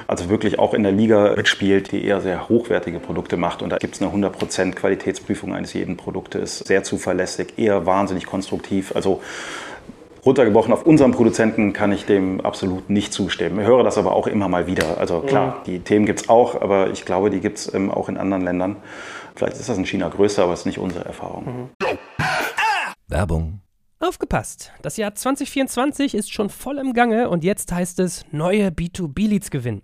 [0.08, 3.62] also wirklich auch in der Liga mitspielt, die eher sehr hochwertige Produkte macht.
[3.62, 8.96] Und da gibt es eine 100% Qualitätsprüfung eines jeden Produktes, sehr zuverlässig, eher wahnsinnig konstruktiv.
[8.96, 9.22] Also
[10.26, 13.60] runtergebrochen auf unseren Produzenten kann ich dem absolut nicht zustimmen.
[13.60, 14.98] Ich höre das aber auch immer mal wieder.
[14.98, 15.64] Also klar, mhm.
[15.66, 18.44] die Themen gibt es auch, aber ich glaube, die gibt es ähm, auch in anderen
[18.44, 18.78] Ländern.
[19.36, 21.46] Vielleicht ist das in China größer, aber es ist nicht unsere Erfahrung.
[21.46, 21.98] Mhm.
[23.08, 23.60] Werbung.
[24.00, 24.72] Aufgepasst!
[24.82, 29.84] Das Jahr 2024 ist schon voll im Gange und jetzt heißt es neue B2B-Leads gewinnen.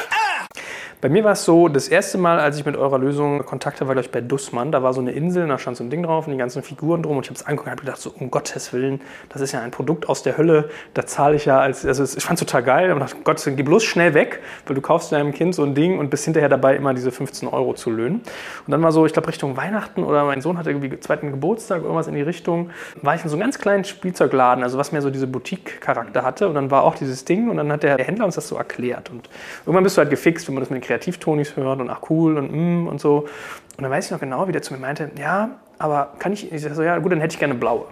[1.01, 3.87] Bei mir war es so, das erste Mal, als ich mit eurer Lösung Kontakt hatte,
[3.87, 4.71] war glaube ich bei Dussmann.
[4.71, 7.01] Da war so eine Insel, da stand so ein Ding drauf und die ganzen Figuren
[7.01, 7.17] drum.
[7.17, 9.61] Und ich habe es angeguckt und habe gedacht, so um Gottes Willen, das ist ja
[9.61, 10.69] ein Produkt aus der Hölle.
[10.93, 12.91] Da zahle ich ja als, also ich fand es total geil.
[12.91, 15.97] Und dachte, Gott, geh bloß schnell weg, weil du kaufst deinem Kind so ein Ding
[15.97, 18.21] und bist hinterher dabei, immer diese 15 Euro zu löhnen.
[18.67, 21.81] Und dann war so, ich glaube Richtung Weihnachten oder mein Sohn hatte irgendwie zweiten Geburtstag,
[21.81, 22.69] irgendwas in die Richtung,
[23.01, 26.47] war ich in so einem ganz kleinen Spielzeugladen, also was mehr so diese Boutique-Charakter hatte.
[26.47, 29.09] Und dann war auch dieses Ding und dann hat der Händler uns das so erklärt.
[29.09, 29.29] Und
[29.65, 32.37] irgendwann bist du halt gefixt, wenn man das mit den Kreativtonis hört und ach cool
[32.37, 33.27] und mm und so.
[33.77, 36.51] Und dann weiß ich noch genau, wie der zu mir meinte, ja, aber kann ich,
[36.51, 37.85] ich so, ja gut, dann hätte ich gerne blaue.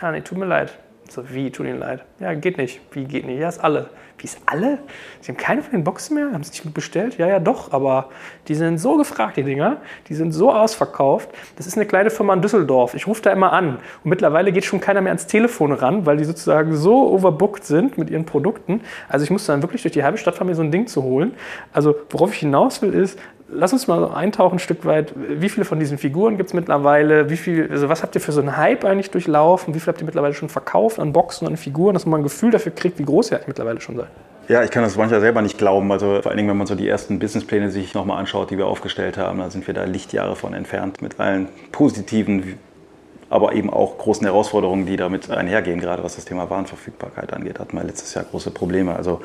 [0.00, 0.76] Ja, nee, tut mir leid.
[1.12, 2.06] So, wie, tut Ihnen leid?
[2.20, 2.80] Ja, geht nicht.
[2.92, 3.38] Wie, geht nicht?
[3.38, 3.90] Ja, ist alle.
[4.16, 4.78] Wie ist alle?
[5.20, 6.32] Sie haben keine von den Boxen mehr?
[6.32, 7.18] Haben Sie nicht bestellt?
[7.18, 8.08] Ja, ja, doch, aber
[8.48, 9.82] die sind so gefragt, die Dinger.
[10.08, 11.28] Die sind so ausverkauft.
[11.56, 12.94] Das ist eine kleine Firma in Düsseldorf.
[12.94, 13.76] Ich rufe da immer an.
[14.04, 17.98] Und mittlerweile geht schon keiner mehr ans Telefon ran, weil die sozusagen so overbooked sind
[17.98, 18.80] mit ihren Produkten.
[19.06, 21.02] Also ich musste dann wirklich durch die halbe Stadt fahren, mir so ein Ding zu
[21.02, 21.34] holen.
[21.74, 23.18] Also worauf ich hinaus will, ist,
[23.52, 25.12] lass uns mal eintauchen ein Stück weit.
[25.16, 27.30] Wie viele von diesen Figuren gibt es mittlerweile?
[27.30, 29.74] Wie viel, also was habt ihr für so einen Hype eigentlich durchlaufen?
[29.74, 32.50] Wie viel habt ihr mittlerweile schon verkauft an Boxen, an Figuren, dass man ein Gefühl
[32.50, 34.08] dafür kriegt, wie groß ihr eigentlich mittlerweile schon seid?
[34.48, 35.92] Ja, ich kann das manchmal selber nicht glauben.
[35.92, 38.66] Also vor allen Dingen, wenn man so die ersten Businesspläne sich nochmal anschaut, die wir
[38.66, 42.58] aufgestellt haben, dann sind wir da Lichtjahre von entfernt mit allen positiven
[43.32, 47.74] aber eben auch großen Herausforderungen, die damit einhergehen, gerade was das Thema Warenverfügbarkeit angeht, hatten
[47.74, 48.94] wir letztes Jahr große Probleme.
[48.94, 49.22] Also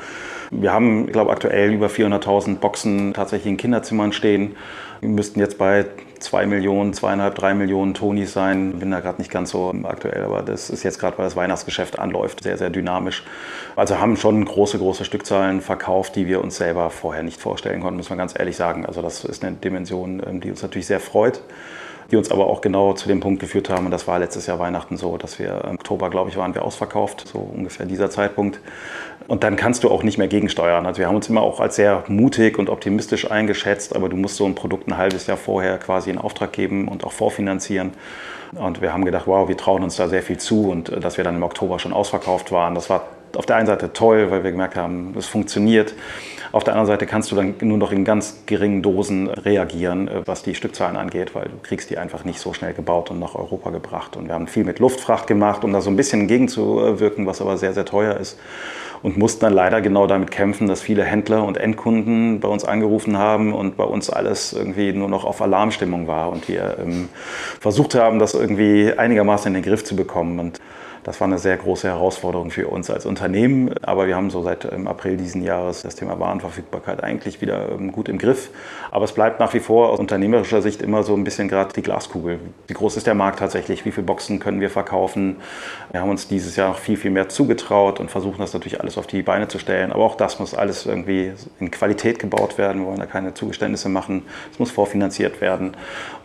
[0.50, 4.56] wir haben, ich glaube, aktuell über 400.000 Boxen tatsächlich in Kinderzimmern stehen.
[5.00, 5.84] Wir müssten jetzt bei
[6.20, 8.78] 2 Millionen, zweieinhalb, drei Millionen Tonis sein.
[8.78, 11.98] Bin da gerade nicht ganz so aktuell, aber das ist jetzt gerade, weil das Weihnachtsgeschäft
[11.98, 13.24] anläuft, sehr, sehr dynamisch.
[13.76, 17.98] Also haben schon große, große Stückzahlen verkauft, die wir uns selber vorher nicht vorstellen konnten,
[17.98, 18.86] muss man ganz ehrlich sagen.
[18.86, 21.42] Also das ist eine Dimension, ähm, die uns natürlich sehr freut
[22.10, 23.84] die uns aber auch genau zu dem Punkt geführt haben.
[23.84, 26.64] Und das war letztes Jahr Weihnachten so, dass wir im Oktober, glaube ich, waren wir
[26.64, 28.60] ausverkauft, so ungefähr dieser Zeitpunkt.
[29.26, 30.86] Und dann kannst du auch nicht mehr gegensteuern.
[30.86, 34.36] Also wir haben uns immer auch als sehr mutig und optimistisch eingeschätzt, aber du musst
[34.36, 37.92] so ein Produkt ein halbes Jahr vorher quasi in Auftrag geben und auch vorfinanzieren.
[38.54, 41.18] Und wir haben gedacht, wow, wir trauen uns da sehr viel zu und äh, dass
[41.18, 43.02] wir dann im Oktober schon ausverkauft waren, das war
[43.36, 45.94] auf der einen Seite toll, weil wir gemerkt haben, es funktioniert.
[46.52, 50.26] Auf der anderen Seite kannst du dann nur noch in ganz geringen Dosen reagieren, äh,
[50.26, 53.34] was die Stückzahlen angeht, weil du kriegst die einfach nicht so schnell gebaut und nach
[53.34, 54.16] Europa gebracht.
[54.16, 57.56] Und wir haben viel mit Luftfracht gemacht, um da so ein bisschen entgegenzuwirken, was aber
[57.56, 58.38] sehr, sehr teuer ist
[59.02, 63.18] und mussten dann leider genau damit kämpfen, dass viele Händler und Endkunden bei uns angerufen
[63.18, 67.08] haben und bei uns alles irgendwie nur noch auf Alarmstimmung war und wir ähm,
[67.60, 70.38] versucht haben, das irgendwie einigermaßen in den Griff zu bekommen.
[70.40, 70.60] Und
[71.08, 74.70] das war eine sehr große Herausforderung für uns als Unternehmen, aber wir haben so seit
[74.70, 78.50] ähm, April diesen Jahres das Thema Warenverfügbarkeit eigentlich wieder ähm, gut im Griff.
[78.90, 81.80] Aber es bleibt nach wie vor aus unternehmerischer Sicht immer so ein bisschen gerade die
[81.80, 82.40] Glaskugel.
[82.66, 83.86] Wie groß ist der Markt tatsächlich?
[83.86, 85.36] Wie viele Boxen können wir verkaufen?
[85.92, 88.98] Wir haben uns dieses Jahr noch viel, viel mehr zugetraut und versuchen das natürlich alles
[88.98, 89.92] auf die Beine zu stellen.
[89.92, 92.82] Aber auch das muss alles irgendwie in Qualität gebaut werden.
[92.82, 94.24] Wir wollen da keine Zugeständnisse machen.
[94.52, 95.74] Es muss vorfinanziert werden.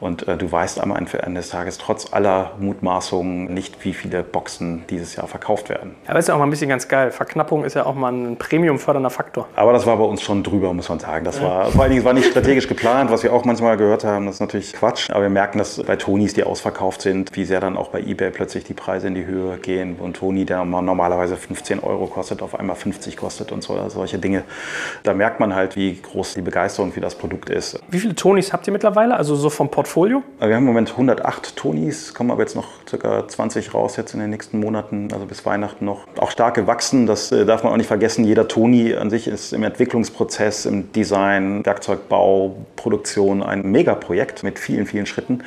[0.02, 4.73] Und äh, du weißt am Ende des Tages trotz aller Mutmaßungen nicht, wie viele Boxen
[4.90, 5.96] dieses Jahr verkauft werden.
[6.08, 7.12] Aber ist ja auch mal ein bisschen ganz geil.
[7.12, 9.48] Verknappung ist ja auch mal ein premiumfördernder Faktor.
[9.56, 11.26] Aber das war bei uns schon drüber, muss man sagen.
[11.26, 14.26] Das war vor allen Dingen war nicht strategisch geplant, was wir auch manchmal gehört haben.
[14.26, 15.10] Das ist natürlich Quatsch.
[15.10, 18.32] Aber wir merken, dass bei Tonis, die ausverkauft sind, wie sehr dann auch bei eBay
[18.32, 19.98] plötzlich die Preise in die Höhe gehen.
[20.00, 24.44] Und Toni, der normalerweise 15 Euro kostet, auf einmal 50 kostet und so, solche Dinge.
[25.04, 27.80] Da merkt man halt, wie groß die Begeisterung für das Produkt ist.
[27.90, 29.16] Wie viele Tonis habt ihr mittlerweile?
[29.16, 30.24] Also so vom Portfolio?
[30.40, 33.28] Wir haben im Moment 108 Tonis, kommen aber jetzt noch ca.
[33.28, 37.06] 20 raus jetzt in den nächsten Monaten, also bis Weihnachten noch, auch stark gewachsen.
[37.06, 38.23] Das äh, darf man auch nicht vergessen.
[38.23, 44.86] Jeder Toni an sich ist im Entwicklungsprozess, im Design, Werkzeugbau, Produktion ein Megaprojekt mit vielen,
[44.86, 45.43] vielen Schritten.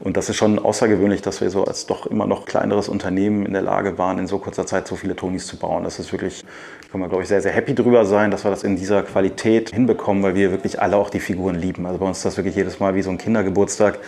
[0.00, 3.52] Und das ist schon außergewöhnlich, dass wir so als doch immer noch kleineres Unternehmen in
[3.52, 5.84] der Lage waren, in so kurzer Zeit so viele Tonis zu bauen.
[5.84, 6.44] Das ist wirklich,
[6.90, 9.70] kann man glaube ich sehr, sehr happy drüber sein, dass wir das in dieser Qualität
[9.70, 11.86] hinbekommen, weil wir wirklich alle auch die Figuren lieben.
[11.86, 13.98] Also bei uns ist das wirklich jedes Mal wie so ein Kindergeburtstag.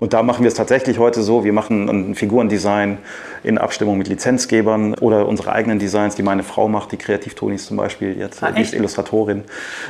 [0.00, 2.98] Und da machen wir es tatsächlich heute so, wir machen ein Figurendesign
[3.42, 7.76] in Abstimmung mit Lizenzgebern oder unsere eigenen Designs, die meine Frau macht, die Kreativtonis zum
[7.76, 9.44] Beispiel, jetzt, ah, die ist Illustratorin.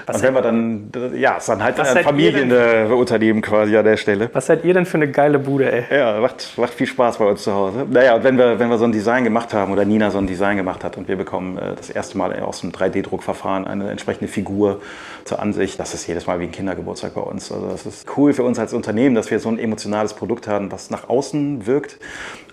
[0.07, 4.31] Was und wenn wir dann, ja, ist dann halt ein Familienunternehmen quasi an der Stelle.
[4.33, 5.85] Was seid ihr denn für eine geile Bude, ey?
[5.97, 7.87] Ja, macht, macht viel Spaß bei uns zu Hause.
[7.91, 10.27] Naja, und wenn wir, wenn wir so ein Design gemacht haben oder Nina so ein
[10.27, 14.29] Design gemacht hat und wir bekommen äh, das erste Mal aus dem 3D-Druckverfahren eine entsprechende
[14.29, 14.81] Figur
[15.25, 17.53] zur Ansicht, das ist jedes Mal wie ein Kindergeburtstag bei uns.
[17.53, 20.73] Also das ist cool für uns als Unternehmen, dass wir so ein emotionales Produkt haben,
[20.73, 21.99] was nach außen wirkt,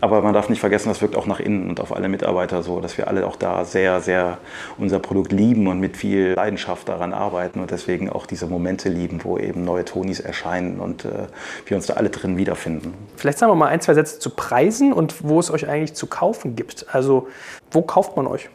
[0.01, 2.79] aber man darf nicht vergessen, das wirkt auch nach innen und auf alle Mitarbeiter so,
[2.79, 4.37] dass wir alle auch da sehr, sehr
[4.77, 9.23] unser Produkt lieben und mit viel Leidenschaft daran arbeiten und deswegen auch diese Momente lieben,
[9.23, 11.27] wo eben neue Tonis erscheinen und äh,
[11.65, 12.93] wir uns da alle drin wiederfinden.
[13.15, 16.07] Vielleicht sagen wir mal ein, zwei Sätze zu Preisen und wo es euch eigentlich zu
[16.07, 16.87] kaufen gibt.
[16.91, 17.27] Also
[17.71, 18.49] wo kauft man euch?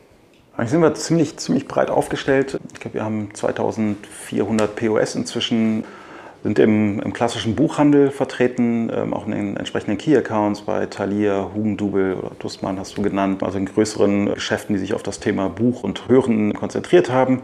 [0.56, 2.60] Eigentlich sind wir ziemlich, ziemlich breit aufgestellt.
[2.72, 5.84] Ich glaube, wir haben 2400 POS inzwischen
[6.44, 12.14] sind im, im klassischen Buchhandel vertreten, ähm, auch in den entsprechenden Key-Accounts bei Thalia, Hugendubel
[12.14, 15.82] oder Dussmann hast du genannt, also in größeren Geschäften, die sich auf das Thema Buch
[15.82, 17.42] und Hören konzentriert haben.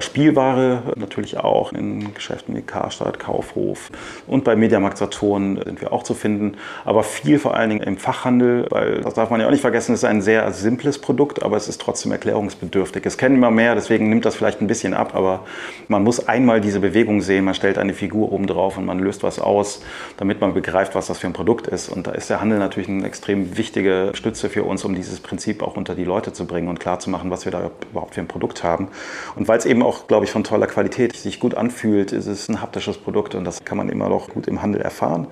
[0.00, 3.90] Spielware natürlich auch in Geschäften wie Karstadt, Kaufhof
[4.26, 6.56] und bei Mediamarkt Saturn sind wir auch zu finden.
[6.84, 9.92] Aber viel vor allen Dingen im Fachhandel, weil das darf man ja auch nicht vergessen,
[9.92, 13.04] es ist ein sehr simples Produkt, aber es ist trotzdem erklärungsbedürftig.
[13.04, 15.44] Es kennen immer mehr, deswegen nimmt das vielleicht ein bisschen ab, aber
[15.88, 17.44] man muss einmal diese Bewegung sehen.
[17.44, 19.82] Man stellt eine Figur oben drauf und man löst was aus,
[20.16, 21.88] damit man begreift, was das für ein Produkt ist.
[21.88, 25.62] Und da ist der Handel natürlich eine extrem wichtige Stütze für uns, um dieses Prinzip
[25.62, 28.62] auch unter die Leute zu bringen und klarzumachen, was wir da überhaupt für ein Produkt
[28.62, 28.88] haben.
[29.36, 32.26] Und weil es eben auch auch, glaube ich, von toller Qualität sich gut anfühlt, ist
[32.26, 35.26] es ein haptisches Produkt und das kann man immer noch gut im Handel erfahren.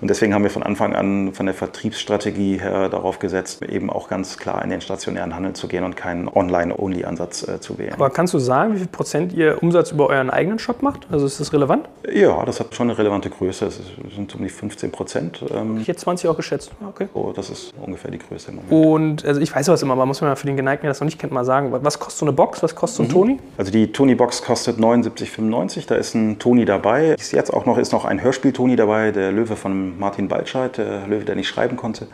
[0.00, 4.08] Und deswegen haben wir von Anfang an von der Vertriebsstrategie her darauf gesetzt, eben auch
[4.08, 7.92] ganz klar in den stationären Handel zu gehen und keinen Online-Only-Ansatz äh, zu wählen.
[7.92, 11.06] Aber kannst du sagen, wie viel Prozent ihr Umsatz über euren eigenen Shop macht?
[11.10, 11.86] Also ist das relevant?
[12.10, 13.66] Ja, das hat schon eine relevante Größe.
[13.66, 13.80] Es
[14.14, 15.44] sind um die 15 Prozent.
[15.54, 16.70] Ähm, ich hätte 20 auch geschätzt.
[16.88, 17.08] Okay.
[17.12, 18.72] So, das ist ungefähr die Größe im Moment.
[18.72, 21.06] Und also ich weiß sowas immer, aber muss man für den Geneigten, der das noch
[21.06, 21.72] nicht kennt, mal sagen.
[21.72, 22.62] Was kostet so eine Box?
[22.62, 23.12] Was kostet so ein mhm.
[23.12, 23.38] Toni?
[23.58, 25.88] Also die Tony Box kostet 79,95.
[25.88, 27.16] Da ist ein Toni dabei.
[27.18, 31.08] Ist jetzt auch noch ist noch ein Hörspiel-Toni dabei, der Löwe von Martin Baltscheid, der
[31.08, 32.06] Löwe, der nicht schreiben konnte.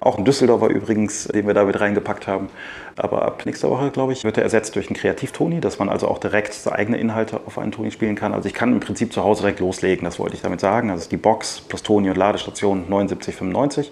[0.00, 2.48] Auch ein Düsseldorfer übrigens, den wir da mit reingepackt haben.
[2.98, 6.08] Aber ab nächster Woche, glaube ich, wird er ersetzt durch einen Kreativ-Toni, dass man also
[6.08, 8.32] auch direkt eigene Inhalte auf einen Toni spielen kann.
[8.32, 10.90] Also ich kann im Prinzip zu Hause direkt loslegen, das wollte ich damit sagen.
[10.90, 13.88] Also die Box plus Toni und Ladestation 79,95.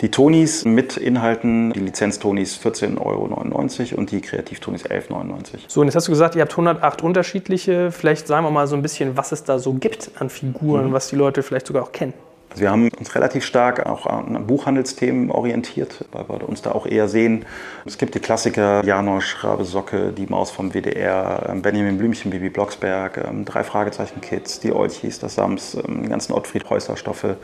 [0.00, 5.94] Die Tonis mit Inhalten, die Lizenz-Tonis 14,99 Euro und die Kreativ-Tonis 11,99 So, und jetzt
[5.94, 7.92] hast du gesagt, ihr habt 108 unterschiedliche.
[7.92, 10.92] Vielleicht sagen wir mal so ein bisschen, was es da so gibt an Figuren, mhm.
[10.92, 12.14] was die Leute vielleicht sogar auch kennen.
[12.52, 16.84] Also wir haben uns relativ stark auch an Buchhandelsthemen orientiert, weil wir uns da auch
[16.84, 17.46] eher sehen.
[17.86, 22.50] Es gibt die Klassiker Janosch, Rabe Socke, Die Maus vom WDR, ähm, Benjamin Blümchen, Bibi
[22.50, 27.38] Blocksberg, ähm, Drei Fragezeichen Kids, Die Olchis, das Sams, ähm, die ganzen Ottfried Häusler Stoffe,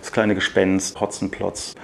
[0.00, 1.74] Das kleine Gespenst, Hotzenplotz.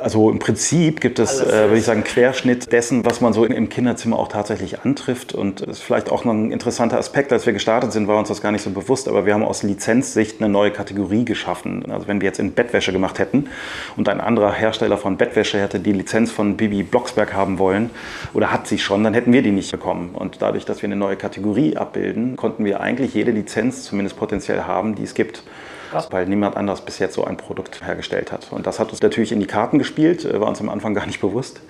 [0.00, 3.68] Also im Prinzip gibt es, äh, würde ich sagen, Querschnitt dessen, was man so im
[3.68, 5.34] Kinderzimmer auch tatsächlich antrifft.
[5.34, 7.32] Und das ist vielleicht auch noch ein interessanter Aspekt.
[7.32, 9.62] Als wir gestartet sind, war uns das gar nicht so bewusst, aber wir haben aus
[9.62, 11.90] Lizenzsicht eine neue Kategorie geschaffen.
[11.90, 13.48] Also wenn wir jetzt in Bettwäsche gemacht hätten
[13.96, 17.90] und ein anderer Hersteller von Bettwäsche hätte die Lizenz von Bibi Blocksberg haben wollen
[18.34, 20.10] oder hat sie schon, dann hätten wir die nicht bekommen.
[20.12, 24.62] Und dadurch, dass wir eine neue Kategorie abbilden, konnten wir eigentlich jede Lizenz zumindest potenziell
[24.62, 25.42] haben, die es gibt.
[26.10, 28.48] Weil niemand anders bis jetzt so ein Produkt hergestellt hat.
[28.50, 31.06] Und das hat uns natürlich in die Karten gespielt, äh, war uns am Anfang gar
[31.06, 31.60] nicht bewusst.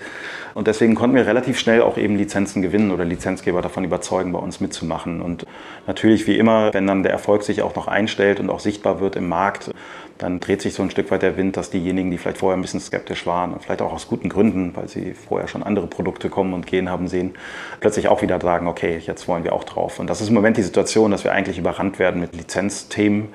[0.54, 4.38] Und deswegen konnten wir relativ schnell auch eben Lizenzen gewinnen oder Lizenzgeber davon überzeugen, bei
[4.38, 5.20] uns mitzumachen.
[5.20, 5.46] Und
[5.86, 9.16] natürlich, wie immer, wenn dann der Erfolg sich auch noch einstellt und auch sichtbar wird
[9.16, 9.70] im Markt,
[10.18, 12.62] dann dreht sich so ein Stück weit der Wind, dass diejenigen, die vielleicht vorher ein
[12.62, 16.54] bisschen skeptisch waren, vielleicht auch aus guten Gründen, weil sie vorher schon andere Produkte kommen
[16.54, 17.34] und gehen haben sehen,
[17.80, 20.00] plötzlich auch wieder sagen, okay, jetzt wollen wir auch drauf.
[20.00, 23.28] Und das ist im Moment die Situation, dass wir eigentlich überrannt werden mit Lizenzthemen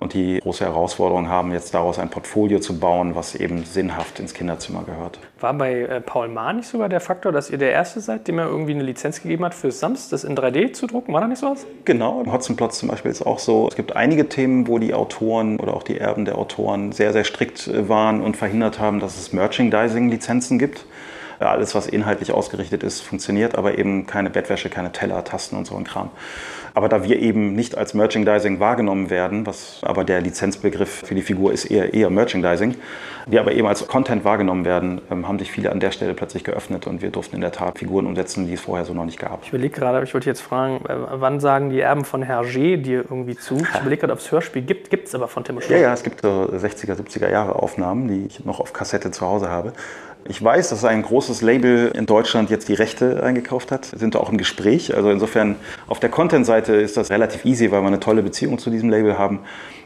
[0.00, 4.32] und die große Herausforderung haben, jetzt daraus ein Portfolio zu bauen, was eben sinnhaft ins
[4.32, 5.18] Kinderzimmer gehört.
[5.40, 8.40] War bei äh, Paul Mahn nicht sogar der Faktor, dass ihr der Erste seid, dem
[8.40, 11.12] er irgendwie eine Lizenz gegeben hat, für Sams das in 3D zu drucken?
[11.12, 11.64] War da nicht sowas?
[11.84, 13.68] Genau, im Hotzenplotz zum Beispiel ist auch so.
[13.68, 17.22] Es gibt einige Themen, wo die Autoren oder auch die Erben der Autoren sehr, sehr
[17.22, 20.86] strikt äh, waren und verhindert haben, dass es Merchandising-Lizenzen gibt.
[21.38, 25.76] Alles, was inhaltlich ausgerichtet ist, funktioniert, aber eben keine Bettwäsche, keine Teller, Tasten und so
[25.76, 26.10] ein Kram.
[26.78, 31.22] Aber da wir eben nicht als Merchandising wahrgenommen werden, was aber der Lizenzbegriff für die
[31.22, 32.76] Figur ist eher, eher Merchandising,
[33.26, 36.44] wir aber eben als Content wahrgenommen werden, ähm, haben sich viele an der Stelle plötzlich
[36.44, 39.18] geöffnet und wir durften in der Tat Figuren umsetzen, die es vorher so noch nicht
[39.18, 39.42] gab.
[39.42, 43.36] Ich überlege gerade, ich wollte jetzt fragen, wann sagen die Erben von Hergé dir irgendwie
[43.36, 43.56] zu?
[43.56, 44.88] Ich überlege gerade, ob es Hörspiel gibt.
[44.88, 48.26] Gibt es aber von Tim Ja, ja, es gibt so 60er, 70er Jahre Aufnahmen, die
[48.26, 49.72] ich noch auf Kassette zu Hause habe.
[50.30, 53.92] Ich weiß, dass ein großes Label in Deutschland jetzt die Rechte eingekauft hat.
[53.92, 54.94] Wir sind auch im Gespräch.
[54.94, 58.68] Also insofern auf der Content-Seite ist das relativ easy, weil wir eine tolle Beziehung zu
[58.68, 59.40] diesem Label haben.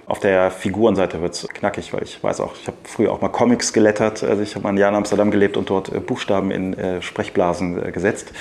[0.06, 3.28] Auf der Figurenseite wird es knackig, weil ich weiß auch, ich habe früher auch mal
[3.28, 4.24] Comics gelettert.
[4.24, 7.00] Also ich habe mal ein Jahr in Amsterdam gelebt und dort äh, Buchstaben in äh,
[7.00, 8.32] Sprechblasen äh, gesetzt.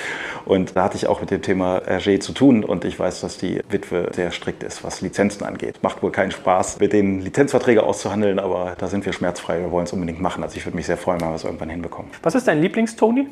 [0.44, 2.64] Und da hatte ich auch mit dem Thema Hergé zu tun.
[2.64, 5.78] Und ich weiß, dass die Witwe sehr strikt ist, was Lizenzen angeht.
[5.82, 9.60] Macht wohl keinen Spaß, mit den Lizenzverträge auszuhandeln, aber da sind wir schmerzfrei.
[9.60, 10.42] Wir wollen es unbedingt machen.
[10.42, 12.10] Also ich würde mich sehr freuen, wenn wir es irgendwann hinbekommen.
[12.24, 13.28] Was ist dein Lieblings-Tony?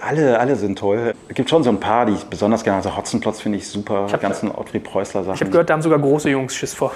[0.00, 1.14] alle, alle sind toll.
[1.28, 2.76] Es gibt schon so ein paar, die ich besonders gerne.
[2.76, 4.06] Also Hotzenplotz finde ich super.
[4.12, 5.34] Die ganzen Ottfried Preußler Sachen.
[5.34, 6.92] Ich habe gehört, da haben sogar große Jungs Schiss vor.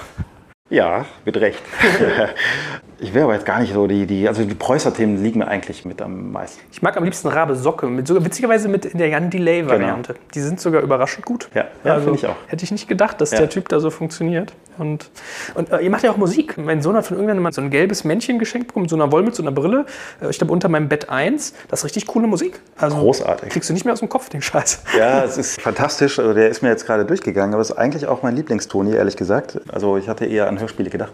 [0.69, 1.61] Ja, mit Recht.
[3.01, 5.85] ich wäre aber jetzt gar nicht so die, die also die Preußer-Themen liegen mir eigentlich
[5.85, 6.59] mit am meisten.
[6.71, 10.13] Ich mag am liebsten Rabe Socke, mit sogar witzigerweise mit in der Jan Delay-Variante.
[10.13, 10.25] Genau.
[10.33, 11.49] Die sind sogar überraschend gut.
[11.53, 12.35] Ja, ja also, finde ich auch.
[12.47, 13.39] Hätte ich nicht gedacht, dass ja.
[13.39, 14.53] der Typ da so funktioniert.
[14.77, 15.09] Und,
[15.55, 16.57] und äh, ihr macht ja auch Musik.
[16.57, 19.41] Mein Sohn hat von irgendjemandem so ein gelbes Männchen geschenkt bekommen, mit so einer Wollmütze
[19.41, 19.85] und einer Brille.
[20.21, 21.53] Äh, ich glaube, unter meinem Bett 1.
[21.67, 22.61] Das ist richtig coole Musik.
[22.77, 23.49] Also, Großartig.
[23.49, 24.83] Kriegst du nicht mehr aus dem Kopf, den Scheiß.
[24.97, 26.19] Ja, es ist fantastisch.
[26.19, 29.17] Also der ist mir jetzt gerade durchgegangen, aber es ist eigentlich auch mein Lieblingstoni, ehrlich
[29.17, 29.59] gesagt.
[29.71, 31.13] Also ich hatte eher an Hörspiele gedacht.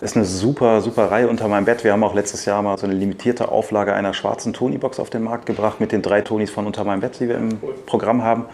[0.00, 1.82] Das ist eine super, super Reihe unter meinem Bett.
[1.82, 5.24] Wir haben auch letztes Jahr mal so eine limitierte Auflage einer schwarzen Tony-Box auf den
[5.24, 8.44] Markt gebracht mit den drei Tonis von Unter meinem Bett, die wir im Programm haben.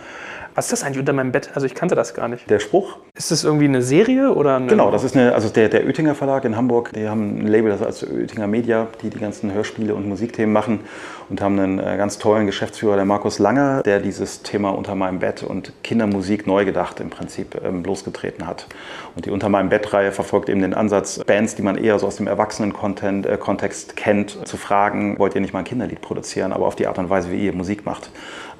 [0.55, 1.51] Was ist das eigentlich unter meinem Bett?
[1.55, 2.49] Also ich kannte das gar nicht.
[2.51, 2.99] Der Spruch.
[3.15, 6.15] Ist das irgendwie eine Serie oder eine Genau, das ist eine, also der, der Oettinger
[6.15, 9.95] Verlag in Hamburg, die haben ein Label, das heißt Oettinger Media, die die ganzen Hörspiele
[9.95, 10.81] und Musikthemen machen
[11.29, 15.19] und haben einen äh, ganz tollen Geschäftsführer, der Markus Langer, der dieses Thema unter meinem
[15.19, 18.67] Bett und Kindermusik neu gedacht im Prinzip ähm, losgetreten hat.
[19.15, 22.17] Und die Unter meinem Bett-Reihe verfolgt eben den Ansatz, Bands, die man eher so aus
[22.17, 26.77] dem Erwachsenen-Kontext äh, kennt, zu fragen, wollt ihr nicht mal ein Kinderlied produzieren, aber auf
[26.77, 28.11] die Art und Weise, wie ihr Musik macht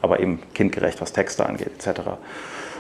[0.03, 2.01] aber eben kindgerecht, was Texte angeht, etc.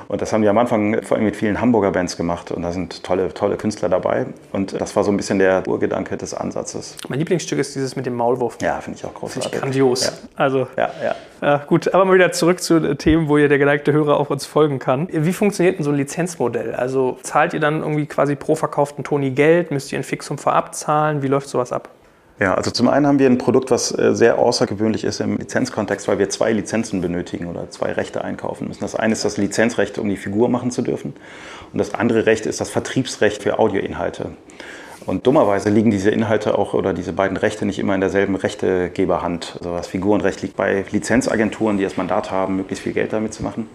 [0.08, 2.72] Und das haben die am Anfang vor allem mit vielen Hamburger Bands gemacht und da
[2.72, 4.26] sind tolle, tolle Künstler dabei.
[4.52, 6.98] Und das war so ein bisschen der Urgedanke des Ansatzes.
[7.08, 8.58] Mein Lieblingsstück ist dieses mit dem Maulwurf.
[8.60, 9.44] Ja, finde ich auch großartig.
[9.44, 10.04] Find ich grandios.
[10.04, 10.12] Ja.
[10.36, 11.14] Also, ja, ja.
[11.40, 14.44] ja, gut, aber mal wieder zurück zu Themen, wo ihr der geneigte Hörer auch uns
[14.44, 15.08] folgen kann.
[15.10, 16.74] Wie funktioniert denn so ein Lizenzmodell?
[16.74, 19.70] Also zahlt ihr dann irgendwie quasi pro verkauften Toni Geld?
[19.70, 21.22] Müsst ihr ein Fixum vorab zahlen?
[21.22, 21.88] Wie läuft sowas ab?
[22.42, 26.08] Ja, also zum einen haben wir ein Produkt, was äh, sehr außergewöhnlich ist im Lizenzkontext,
[26.08, 28.80] weil wir zwei Lizenzen benötigen oder zwei Rechte einkaufen müssen.
[28.80, 31.14] Das eine ist das Lizenzrecht, um die Figur machen zu dürfen.
[31.72, 34.32] Und das andere Recht ist das Vertriebsrecht für Audioinhalte.
[35.06, 39.58] Und dummerweise liegen diese Inhalte auch oder diese beiden Rechte nicht immer in derselben Rechtegeberhand.
[39.60, 43.44] Also das Figurenrecht liegt bei Lizenzagenturen, die das Mandat haben, möglichst viel Geld damit zu
[43.44, 43.68] machen.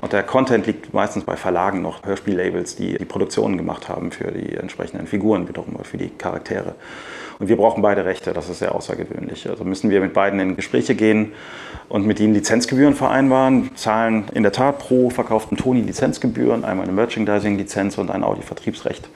[0.00, 4.32] Und der Content liegt meistens bei Verlagen noch, Hörspiellabels, die die Produktionen gemacht haben für
[4.32, 6.76] die entsprechenden Figuren wiederum, für die Charaktere.
[7.38, 9.48] Und wir brauchen beide Rechte, das ist sehr außergewöhnlich.
[9.48, 11.32] Also müssen wir mit beiden in Gespräche gehen
[11.88, 16.94] und mit ihnen Lizenzgebühren vereinbaren, zahlen in der Tat pro verkauften Toni Lizenzgebühren, einmal eine
[16.94, 19.08] Merchandising-Lizenz und ein Audi-Vertriebsrecht.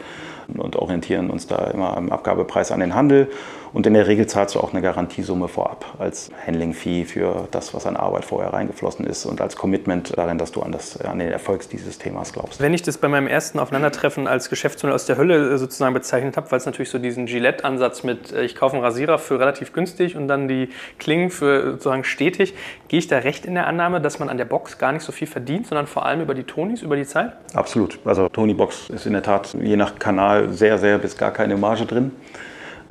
[0.56, 3.28] und orientieren uns da immer am Abgabepreis an den Handel.
[3.72, 7.86] Und in der Regel zahlst du auch eine Garantiesumme vorab als Handling-Fee für das, was
[7.86, 11.30] an Arbeit vorher reingeflossen ist und als Commitment darin, dass du an, das, an den
[11.30, 12.60] Erfolg dieses Themas glaubst.
[12.60, 16.36] Wenn ich das bei meinem ersten Aufeinandertreffen als Geschäftsmodell aus der Hölle äh, sozusagen bezeichnet
[16.36, 19.72] habe, weil es natürlich so diesen Gillette-Ansatz mit, äh, ich kaufe einen Rasierer für relativ
[19.72, 22.54] günstig und dann die Klingen für sozusagen stetig,
[22.88, 25.12] gehe ich da recht in der Annahme, dass man an der Box gar nicht so
[25.12, 27.32] viel verdient, sondern vor allem über die Tonis, über die Zeit?
[27.54, 27.98] Absolut.
[28.04, 31.56] Also Tony Box ist in der Tat je nach Kanal sehr, sehr bis gar keine
[31.56, 32.12] Marge drin.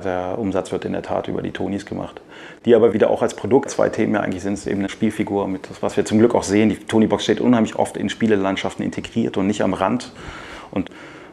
[0.04, 2.20] Der Umsatz wird in der Tat über die Tonis gemacht.
[2.64, 5.48] Die aber wieder auch als Produkt, zwei Themen ja eigentlich sind es eben eine Spielfigur,
[5.48, 6.68] mit was wir zum Glück auch sehen.
[6.70, 10.12] Die Tony-Box steht unheimlich oft in Spielelandschaften integriert und nicht am Rand.
[10.70, 10.90] Und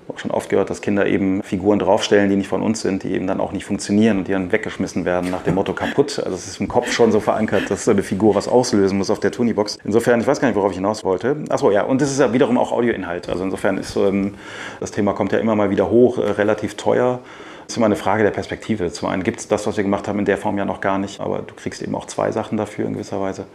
[0.09, 3.13] auch schon oft gehört, dass Kinder eben Figuren draufstellen, die nicht von uns sind, die
[3.13, 6.19] eben dann auch nicht funktionieren und die dann weggeschmissen werden nach dem Motto kaputt.
[6.19, 9.09] Also es ist im Kopf schon so verankert, dass so eine Figur was auslösen muss
[9.09, 9.79] auf der Tony-Box.
[9.83, 11.37] Insofern, ich weiß gar nicht, worauf ich hinaus wollte.
[11.49, 13.29] Achso, ja, und das ist ja wiederum auch Audioinhalt.
[13.29, 14.35] Also insofern ist ähm,
[14.79, 17.19] das Thema kommt ja immer mal wieder hoch, äh, relativ teuer.
[17.67, 18.89] Das ist immer eine Frage der Perspektive.
[18.93, 20.97] Zum einen gibt es das, was wir gemacht haben, in der Form ja noch gar
[20.97, 23.45] nicht, aber du kriegst eben auch zwei Sachen dafür in gewisser Weise.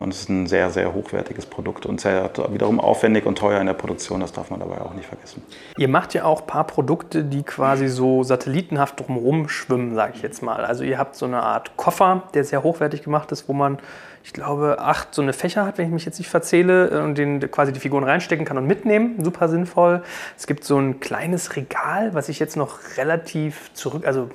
[0.00, 3.68] Und es ist ein sehr, sehr hochwertiges Produkt und sehr wiederum aufwendig und teuer in
[3.68, 4.18] der Produktion.
[4.18, 5.44] Das darf man dabei auch nicht vergessen.
[5.76, 10.22] Ihr macht ja auch ein paar Produkte, die quasi so satellitenhaft drumherum schwimmen, sage ich
[10.22, 10.64] jetzt mal.
[10.64, 13.78] Also ihr habt so eine Art Koffer, der sehr hochwertig gemacht ist, wo man
[14.24, 17.16] ich glaube, acht so eine Fächer hat, wenn ich mich jetzt nicht verzähle, äh, und
[17.16, 19.22] den quasi die Figuren reinstecken kann und mitnehmen.
[19.22, 20.02] Super sinnvoll.
[20.36, 24.30] Es gibt so ein kleines Regal, was ich jetzt noch relativ zurück, also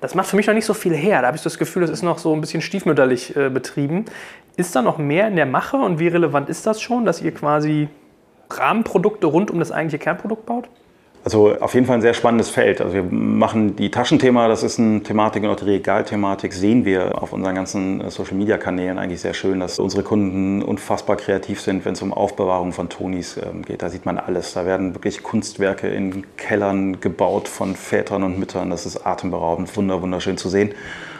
[0.00, 1.22] das macht für mich noch nicht so viel her.
[1.22, 4.04] Da habe ich das Gefühl, das ist noch so ein bisschen stiefmütterlich äh, betrieben.
[4.56, 7.32] Ist da noch mehr in der Mache und wie relevant ist das schon, dass ihr
[7.32, 7.88] quasi
[8.50, 10.68] Rahmenprodukte rund um das eigentliche Kernprodukt baut?
[11.24, 12.82] Also auf jeden Fall ein sehr spannendes Feld.
[12.82, 17.22] Also wir machen die Taschenthema, das ist eine Thematik und auch die Regalthematik sehen wir
[17.22, 21.62] auf unseren ganzen äh, Social Media Kanälen eigentlich sehr schön, dass unsere Kunden unfassbar kreativ
[21.62, 23.80] sind, wenn es um Aufbewahrung von Tonis ähm, geht.
[23.80, 24.52] Da sieht man alles.
[24.52, 28.68] Da werden wirklich Kunstwerke in Kellern gebaut von Vätern und Müttern.
[28.68, 30.74] Das ist atemberaubend, wunderschön zu sehen.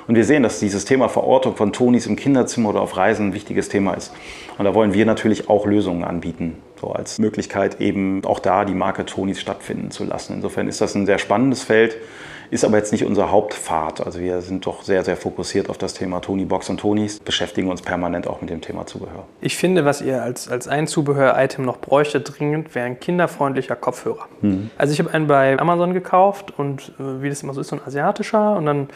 [0.07, 3.35] Und wir sehen, dass dieses Thema Verortung von Tonis im Kinderzimmer oder auf Reisen ein
[3.35, 4.13] wichtiges Thema ist.
[4.59, 8.75] Und da wollen wir natürlich auch Lösungen anbieten, so als Möglichkeit eben auch da die
[8.75, 10.35] Marke Tonis stattfinden zu lassen.
[10.35, 11.97] Insofern ist das ein sehr spannendes Feld,
[12.51, 14.05] ist aber jetzt nicht unser Hauptpfad.
[14.05, 17.71] Also wir sind doch sehr, sehr fokussiert auf das Thema Tony Box und Tonis, beschäftigen
[17.71, 19.25] uns permanent auch mit dem Thema Zubehör.
[19.41, 24.29] Ich finde, was ihr als, als ein Zubehör-Item noch bräuchte dringend, wäre ein kinderfreundlicher Kopfhörer.
[24.43, 24.71] Mhm.
[24.77, 27.77] Also ich habe einen bei Amazon gekauft und äh, wie das immer so ist, so
[27.77, 28.89] ein asiatischer und dann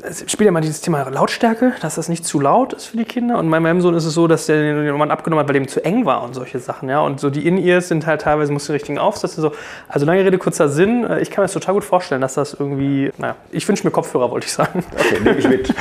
[0.00, 3.04] es spielt ja mal dieses Thema Lautstärke, dass das nicht zu laut ist für die
[3.04, 3.38] Kinder.
[3.38, 5.68] Und bei meinem Sohn ist es so, dass der den irgendwann abgenommen hat, weil dem
[5.68, 6.88] zu eng war und solche Sachen.
[6.88, 7.00] Ja?
[7.00, 9.36] Und so die In-Ears sind halt teilweise, musst du richtigen Aufsatz.
[9.36, 9.52] So.
[9.88, 11.06] Also lange Rede, kurzer Sinn.
[11.20, 14.30] Ich kann mir das total gut vorstellen, dass das irgendwie, naja, ich wünsche mir Kopfhörer,
[14.30, 14.84] wollte ich sagen.
[14.92, 15.72] Okay, nehme ich mit.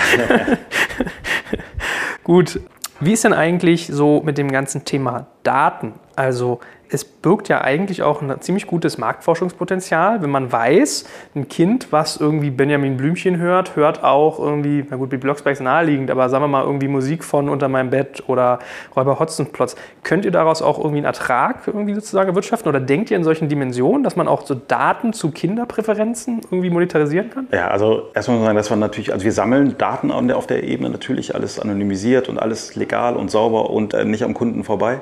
[2.24, 2.60] gut.
[3.00, 5.94] Wie ist denn eigentlich so mit dem ganzen Thema Daten?
[6.16, 6.60] Also
[6.94, 12.18] es birgt ja eigentlich auch ein ziemlich gutes Marktforschungspotenzial, wenn man weiß, ein Kind, was
[12.18, 16.44] irgendwie Benjamin Blümchen hört, hört auch irgendwie, na gut, Bibi Blocksberg ist naheliegend, aber sagen
[16.44, 18.60] wir mal irgendwie Musik von Unter meinem Bett oder
[18.96, 19.76] Räuber Hotzenplotz.
[20.04, 23.48] Könnt ihr daraus auch irgendwie einen Ertrag irgendwie sozusagen erwirtschaften oder denkt ihr in solchen
[23.48, 27.48] Dimensionen, dass man auch so Daten zu Kinderpräferenzen irgendwie monetarisieren kann?
[27.54, 30.64] Ja, also erstmal muss man sagen, dass wir natürlich, also wir sammeln Daten auf der
[30.64, 35.00] Ebene natürlich alles anonymisiert und alles legal und sauber und äh, nicht am Kunden vorbei.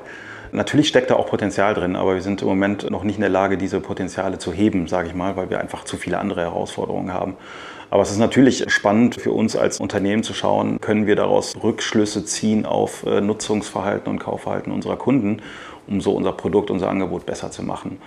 [0.52, 3.30] Natürlich steckt da auch Potenzial drin, aber wir sind im Moment noch nicht in der
[3.30, 7.12] Lage, diese Potenziale zu heben, sage ich mal, weil wir einfach zu viele andere Herausforderungen
[7.12, 7.36] haben.
[7.90, 12.24] Aber es ist natürlich spannend für uns als Unternehmen zu schauen, können wir daraus Rückschlüsse
[12.24, 15.42] ziehen auf äh, Nutzungsverhalten und Kaufverhalten unserer Kunden,
[15.88, 17.98] um so unser Produkt, unser Angebot besser zu machen.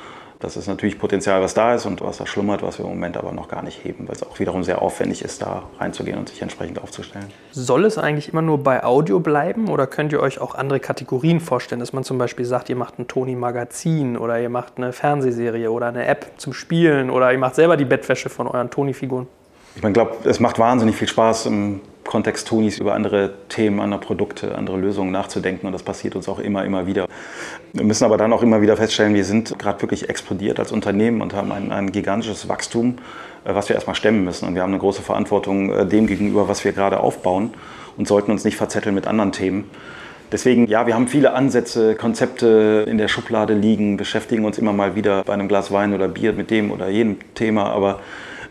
[0.43, 3.15] Das ist natürlich Potenzial, was da ist und was da schlummert, was wir im Moment
[3.15, 6.27] aber noch gar nicht heben, weil es auch wiederum sehr aufwendig ist, da reinzugehen und
[6.27, 7.27] sich entsprechend aufzustellen.
[7.51, 11.39] Soll es eigentlich immer nur bei Audio bleiben oder könnt ihr euch auch andere Kategorien
[11.39, 15.71] vorstellen, dass man zum Beispiel sagt, ihr macht ein Toni-Magazin oder ihr macht eine Fernsehserie
[15.71, 19.27] oder eine App zum Spielen oder ihr macht selber die Bettwäsche von euren Toni-Figuren?
[19.75, 24.55] Ich glaube, es macht wahnsinnig viel Spaß, im Kontext Tonis über andere Themen, andere Produkte,
[24.55, 25.67] andere Lösungen nachzudenken.
[25.67, 27.07] Und das passiert uns auch immer, immer wieder.
[27.73, 31.21] Wir müssen aber dann auch immer wieder feststellen, wir sind gerade wirklich explodiert als Unternehmen
[31.21, 32.97] und haben ein, ein gigantisches Wachstum,
[33.45, 34.47] äh, was wir erstmal stemmen müssen.
[34.47, 37.51] Und wir haben eine große Verantwortung äh, dem gegenüber, was wir gerade aufbauen
[37.97, 39.69] und sollten uns nicht verzetteln mit anderen Themen.
[40.31, 44.95] Deswegen, ja, wir haben viele Ansätze, Konzepte in der Schublade liegen, beschäftigen uns immer mal
[44.95, 47.99] wieder bei einem Glas Wein oder Bier mit dem oder jenem Thema, aber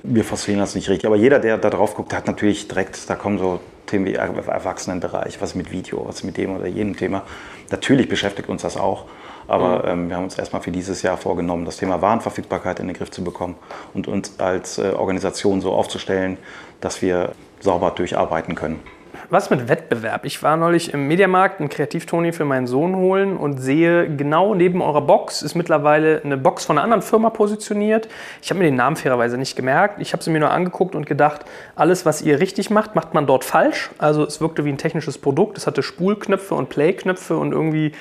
[0.03, 1.07] wir forcieren das nicht richtig.
[1.07, 5.41] Aber jeder, der da drauf guckt, hat natürlich direkt, da kommen so Themen wie Erwachsenenbereich,
[5.41, 7.23] was mit Video, was mit dem oder jenem Thema.
[7.71, 9.07] Natürlich beschäftigt uns das auch.
[9.49, 10.03] Aber mhm.
[10.03, 13.11] ähm, wir haben uns erstmal für dieses Jahr vorgenommen, das Thema Warenverfügbarkeit in den Griff
[13.11, 13.57] zu bekommen
[13.93, 16.39] und uns als äh, Organisation so aufzustellen,
[16.81, 18.81] dass wir sauber durcharbeiten können.
[19.29, 20.25] Was mit Wettbewerb?
[20.25, 24.83] Ich war neulich im Mediamarkt einen Kreativtoni für meinen Sohn holen und sehe genau neben
[24.83, 28.09] eurer Box ist mittlerweile eine Box von einer anderen Firma positioniert.
[28.43, 30.01] Ich habe mir den Namen fairerweise nicht gemerkt.
[30.01, 31.47] Ich habe sie mir nur angeguckt und gedacht,
[31.77, 33.91] alles, was ihr richtig macht, macht man dort falsch.
[33.99, 35.57] Also es wirkte wie ein technisches Produkt.
[35.57, 37.93] Es hatte Spulknöpfe und Playknöpfe und irgendwie,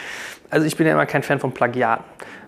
[0.49, 2.03] also ich bin ja immer kein Fan von Plagiaten.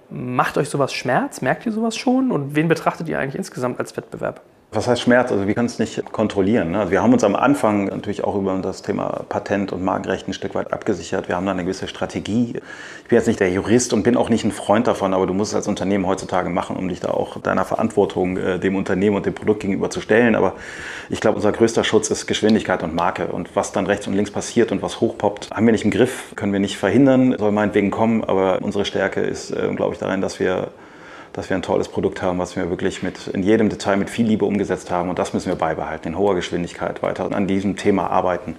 [0.10, 1.42] Macht euch sowas Schmerz?
[1.42, 2.32] Merkt ihr sowas schon?
[2.32, 4.42] Und wen betrachtet ihr eigentlich insgesamt als Wettbewerb?
[4.76, 5.32] Was heißt Schmerz?
[5.32, 6.72] Also wir können es nicht kontrollieren.
[6.72, 6.80] Ne?
[6.80, 10.34] Also wir haben uns am Anfang natürlich auch über das Thema Patent und Markenrecht ein
[10.34, 11.28] Stück weit abgesichert.
[11.28, 12.56] Wir haben da eine gewisse Strategie.
[13.04, 15.34] Ich bin jetzt nicht der Jurist und bin auch nicht ein Freund davon, aber du
[15.36, 19.16] musst es als Unternehmen heutzutage machen, um dich da auch deiner Verantwortung äh, dem Unternehmen
[19.16, 20.34] und dem Produkt gegenüber zu stellen.
[20.34, 20.54] Aber
[21.10, 23.28] ich glaube, unser größter Schutz ist Geschwindigkeit und Marke.
[23.28, 26.34] Und was dann rechts und links passiert und was hochpoppt, haben wir nicht im Griff,
[26.36, 28.24] können wir nicht verhindern, soll meinetwegen kommen.
[28.24, 30.70] Aber unsere Stärke ist, äh, glaube ich, darin, dass wir
[31.34, 34.28] dass wir ein tolles Produkt haben, was wir wirklich mit, in jedem Detail mit viel
[34.28, 35.10] Liebe umgesetzt haben.
[35.10, 38.56] Und das müssen wir beibehalten, in hoher Geschwindigkeit weiter an diesem Thema arbeiten.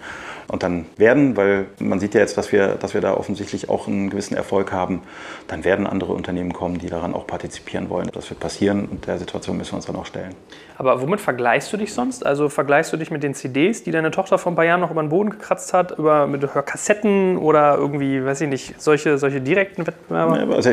[0.48, 3.86] Und dann werden, weil man sieht ja jetzt, dass wir, dass wir da offensichtlich auch
[3.86, 5.02] einen gewissen Erfolg haben,
[5.48, 8.10] dann werden andere Unternehmen kommen, die daran auch partizipieren wollen.
[8.12, 10.34] Das wird passieren und der Situation müssen wir uns dann auch stellen.
[10.76, 12.26] Aber womit vergleichst du dich sonst?
[12.26, 14.90] Also vergleichst du dich mit den CDs, die deine Tochter vor ein paar Jahren noch
[14.90, 19.40] über den Boden gekratzt hat, über, mit Hörkassetten oder irgendwie, weiß ich nicht, solche, solche
[19.40, 20.38] direkten Wettbewerbe?
[20.38, 20.70] Ja, also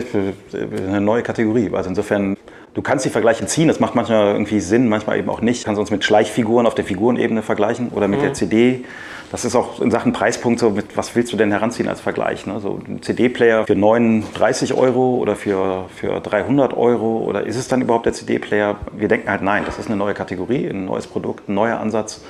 [0.88, 1.70] eine neue Kategorie.
[1.74, 2.36] Also insofern
[2.74, 5.64] Du kannst die Vergleiche ziehen, das macht manchmal irgendwie Sinn, manchmal eben auch nicht.
[5.64, 8.24] Du kannst uns mit Schleichfiguren auf der Figurenebene vergleichen oder mit mhm.
[8.24, 8.86] der CD.
[9.32, 12.46] Das ist auch in Sachen Preispunkt so, mit was willst du denn heranziehen als Vergleich?
[12.46, 12.60] Ne?
[12.60, 17.82] So ein CD-Player für 39 Euro oder für, für 300 Euro oder ist es dann
[17.82, 18.76] überhaupt der CD-Player?
[18.92, 22.22] Wir denken halt, nein, das ist eine neue Kategorie, ein neues Produkt, ein neuer Ansatz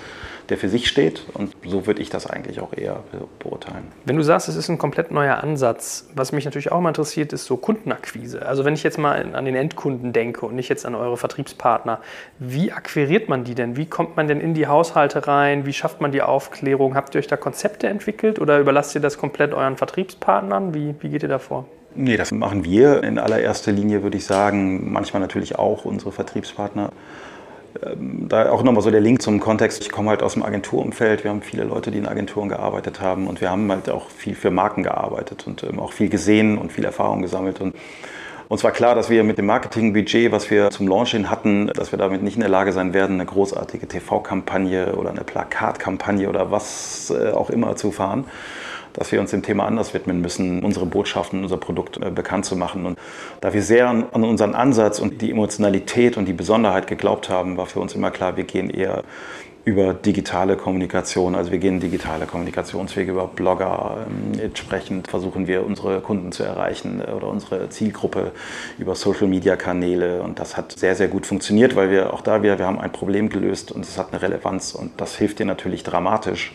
[0.52, 1.24] der für sich steht.
[1.34, 3.04] Und so würde ich das eigentlich auch eher
[3.40, 3.86] beurteilen.
[4.06, 7.34] Wenn du sagst, es ist ein komplett neuer Ansatz, was mich natürlich auch mal interessiert,
[7.34, 8.46] ist so Kundenakquise.
[8.46, 12.02] Also wenn ich jetzt mal an den Endkunden denke und nicht jetzt an eure Vertriebspartner,
[12.38, 13.78] wie akquiriert man die denn?
[13.78, 15.66] Wie kommt man denn in die Haushalte rein?
[15.66, 16.96] Wie schafft man die Aufklärung?
[16.96, 20.74] Habt ihr euch da Konzepte entwickelt oder überlasst ihr das komplett euren Vertriebspartnern?
[20.74, 21.66] Wie, wie geht ihr da vor?
[21.94, 24.92] Nee, das machen wir in allererster Linie, würde ich sagen.
[24.92, 26.92] Manchmal natürlich auch unsere Vertriebspartner.
[27.84, 29.82] Ähm, da auch nochmal so der Link zum Kontext.
[29.82, 31.24] Ich komme halt aus dem Agenturumfeld.
[31.24, 34.36] Wir haben viele Leute, die in Agenturen gearbeitet haben und wir haben halt auch viel
[34.36, 37.62] für Marken gearbeitet und ähm, auch viel gesehen und viel Erfahrung gesammelt.
[37.62, 37.76] Und
[38.50, 41.98] uns war klar, dass wir mit dem Marketingbudget, was wir zum Launchen hatten, dass wir
[41.98, 47.12] damit nicht in der Lage sein werden, eine großartige TV-Kampagne oder eine Plakatkampagne oder was
[47.16, 48.26] äh, auch immer zu fahren
[48.94, 52.56] dass wir uns dem Thema anders widmen müssen, unsere Botschaften, unser Produkt äh, bekannt zu
[52.56, 52.86] machen.
[52.86, 53.00] Und
[53.42, 57.58] da wir sehr an, an unseren Ansatz und die Emotionalität und die Besonderheit geglaubt haben,
[57.58, 59.04] war für uns immer klar, wir gehen eher
[59.64, 61.36] über digitale Kommunikation.
[61.36, 64.08] Also wir gehen digitale Kommunikationswege über Blogger.
[64.08, 68.32] Ähm, entsprechend versuchen wir unsere Kunden zu erreichen äh, oder unsere Zielgruppe
[68.80, 70.24] über Social-Media-Kanäle.
[70.24, 72.92] Und das hat sehr, sehr gut funktioniert, weil wir auch da wieder, wir haben ein
[72.92, 74.74] Problem gelöst und es hat eine Relevanz.
[74.74, 76.54] Und das hilft dir natürlich dramatisch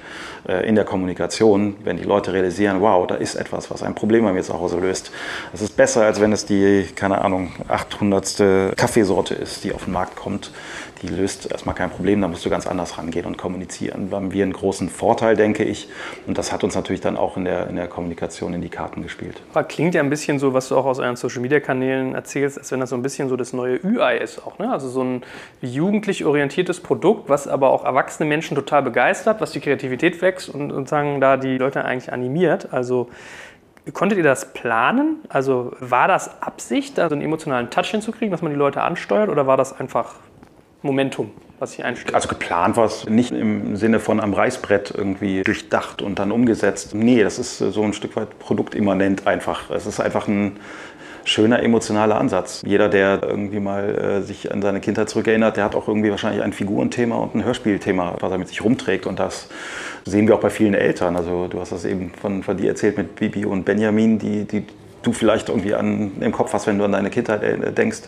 [0.48, 4.24] äh, in der Kommunikation, wenn die Leute realisieren, wow, da ist etwas, was ein Problem
[4.24, 5.12] bei mir zu Hause löst.
[5.52, 8.76] Das ist besser, als wenn es die, keine Ahnung, 800.
[8.76, 10.50] Kaffeesorte ist, die auf den Markt kommt
[11.02, 14.10] die löst erstmal kein Problem, da musst du ganz anders rangehen und kommunizieren.
[14.10, 15.88] Da haben wir einen großen Vorteil, denke ich.
[16.26, 19.02] Und das hat uns natürlich dann auch in der, in der Kommunikation in die Karten
[19.02, 19.42] gespielt.
[19.68, 22.90] Klingt ja ein bisschen so, was du auch aus euren Social-Media-Kanälen erzählst, als wenn das
[22.90, 24.58] so ein bisschen so das neue Ü-Ei ist auch.
[24.58, 24.70] Ne?
[24.70, 25.22] Also so ein
[25.60, 30.72] jugendlich orientiertes Produkt, was aber auch erwachsene Menschen total begeistert, was die Kreativität wächst und,
[30.72, 32.72] und sagen, da die Leute eigentlich animiert.
[32.72, 33.08] Also
[33.92, 35.20] Konntet ihr das planen?
[35.28, 39.28] Also war das Absicht, da so einen emotionalen Touch hinzukriegen, dass man die Leute ansteuert
[39.28, 40.16] oder war das einfach
[40.86, 42.14] Momentum, was sich einstellt.
[42.14, 46.94] Also geplant war es nicht im Sinne von am Reißbrett irgendwie durchdacht und dann umgesetzt.
[46.94, 49.70] Nee, das ist so ein Stück weit produktimmanent einfach.
[49.70, 50.58] Es ist einfach ein
[51.24, 52.62] schöner emotionaler Ansatz.
[52.64, 56.42] Jeder, der irgendwie mal äh, sich an seine Kindheit zurückerinnert, der hat auch irgendwie wahrscheinlich
[56.42, 59.06] ein Figurenthema und ein Hörspielthema, was er mit sich rumträgt.
[59.06, 59.48] Und das
[60.04, 61.16] sehen wir auch bei vielen Eltern.
[61.16, 64.64] Also du hast das eben von, von dir erzählt mit Bibi und Benjamin, die, die
[65.02, 68.00] du vielleicht irgendwie an, im Kopf hast, wenn du an deine Kindheit äh, denkst.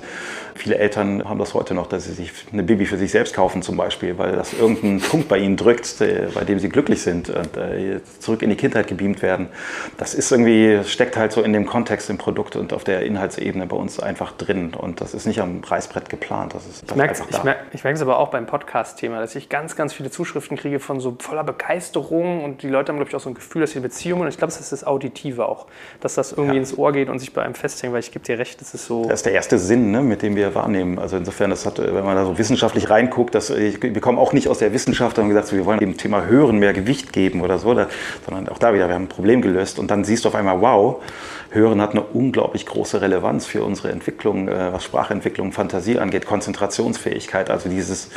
[0.55, 3.63] Viele Eltern haben das heute noch, dass sie sich eine Bibi für sich selbst kaufen
[3.63, 7.31] zum Beispiel, weil das irgendeinen Punkt bei ihnen drückt, äh, bei dem sie glücklich sind
[7.31, 9.49] und äh, zurück in die Kindheit gebeamt werden.
[9.97, 13.67] Das ist irgendwie, steckt halt so in dem Kontext im Produkt und auf der Inhaltsebene
[13.67, 16.55] bei uns einfach drin und das ist nicht am Reißbrett geplant.
[16.55, 19.77] Das ist, das ich merke es merk, merk aber auch beim Podcast-Thema, dass ich ganz,
[19.77, 23.21] ganz viele Zuschriften kriege von so voller Begeisterung und die Leute haben, glaube ich, auch
[23.21, 25.67] so ein Gefühl, dass sie Beziehungen und ich glaube, das ist das Auditive auch,
[26.01, 26.61] dass das irgendwie ja.
[26.61, 28.87] ins Ohr geht und sich bei einem festhängt, weil ich gebe dir recht, das ist
[28.87, 29.05] so...
[29.05, 30.99] Das ist der erste Sinn, ne, mit dem wir wahrnehmen.
[30.99, 34.49] Also insofern, das hat, wenn man da so wissenschaftlich reinguckt, das, wir kommen auch nicht
[34.49, 37.75] aus der Wissenschaft und gesagt, wir wollen dem Thema Hören mehr Gewicht geben oder so,
[37.75, 37.89] da,
[38.27, 40.61] sondern auch da wieder, wir haben ein Problem gelöst und dann siehst du auf einmal,
[40.61, 41.03] wow,
[41.51, 47.51] Hören hat eine unglaublich große Relevanz für unsere Entwicklung, äh, was Sprachentwicklung, Fantasie angeht, Konzentrationsfähigkeit,
[47.51, 48.11] also dieses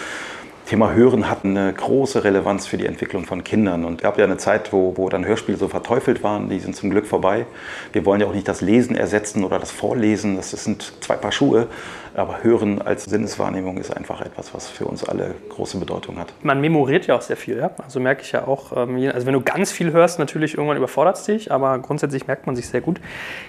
[0.71, 3.83] Thema Hören hat eine große Relevanz für die Entwicklung von Kindern.
[3.83, 6.77] Und es gab ja eine Zeit, wo, wo dann Hörspiele so verteufelt waren, die sind
[6.77, 7.45] zum Glück vorbei.
[7.91, 11.33] Wir wollen ja auch nicht das Lesen ersetzen oder das Vorlesen, das sind zwei Paar
[11.33, 11.67] Schuhe.
[12.13, 16.33] Aber Hören als Sinneswahrnehmung ist einfach etwas, was für uns alle große Bedeutung hat.
[16.41, 17.71] Man memoriert ja auch sehr viel, ja.
[17.81, 21.17] Also merke ich ja auch, ähm, also wenn du ganz viel hörst, natürlich irgendwann überfordert
[21.17, 22.99] es dich, aber grundsätzlich merkt man sich sehr gut.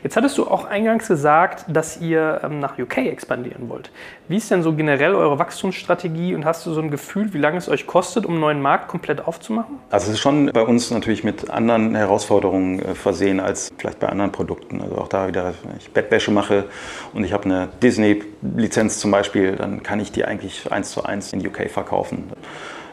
[0.05, 3.91] Jetzt hattest du auch eingangs gesagt, dass ihr ähm, nach UK expandieren wollt.
[4.33, 7.59] Wie ist denn so generell eure Wachstumsstrategie und hast du so ein Gefühl, wie lange
[7.59, 9.79] es euch kostet, um einen neuen Markt komplett aufzumachen?
[9.91, 14.09] Also es ist schon bei uns natürlich mit anderen Herausforderungen äh, versehen als vielleicht bei
[14.09, 14.81] anderen Produkten.
[14.81, 16.65] Also auch da wieder, wenn ich Bettwäsche mache
[17.13, 21.35] und ich habe eine Disney-Lizenz zum Beispiel, dann kann ich die eigentlich eins zu eins
[21.35, 22.33] in UK verkaufen.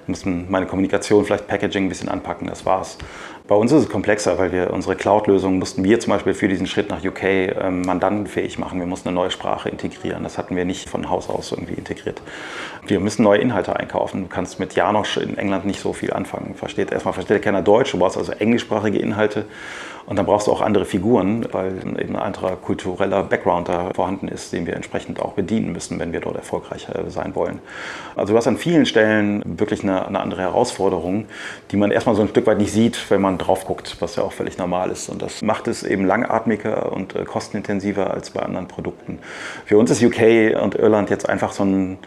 [0.08, 2.98] Muss meine Kommunikation, vielleicht Packaging ein bisschen anpacken, das war's.
[3.50, 6.68] Bei uns ist es komplexer, weil wir unsere Cloud-Lösung mussten wir zum Beispiel für diesen
[6.68, 8.80] Schritt nach UK ähm, mandantenfähig machen.
[8.80, 10.22] Wir mussten eine neue Sprache integrieren.
[10.22, 12.22] Das hatten wir nicht von Haus aus irgendwie integriert.
[12.88, 14.24] Wir müssen neue Inhalte einkaufen.
[14.24, 16.56] Du kannst mit Janosch in England nicht so viel anfangen.
[16.56, 19.46] Versteht, erstmal versteht keiner Deutsch, du brauchst also englischsprachige Inhalte.
[20.10, 24.28] Und dann brauchst du auch andere Figuren, weil eben ein anderer kultureller Background da vorhanden
[24.28, 27.60] ist, den wir entsprechend auch bedienen müssen, wenn wir dort erfolgreich äh, sein wollen.
[28.16, 31.26] Also du hast an vielen Stellen wirklich eine, eine andere Herausforderung,
[31.70, 34.24] die man erstmal so ein Stück weit nicht sieht, wenn man drauf guckt, was ja
[34.24, 35.10] auch völlig normal ist.
[35.10, 39.20] Und das macht es eben langatmiger und äh, kostenintensiver als bei anderen Produkten.
[39.66, 42.00] Für uns ist UK und Irland jetzt einfach so ein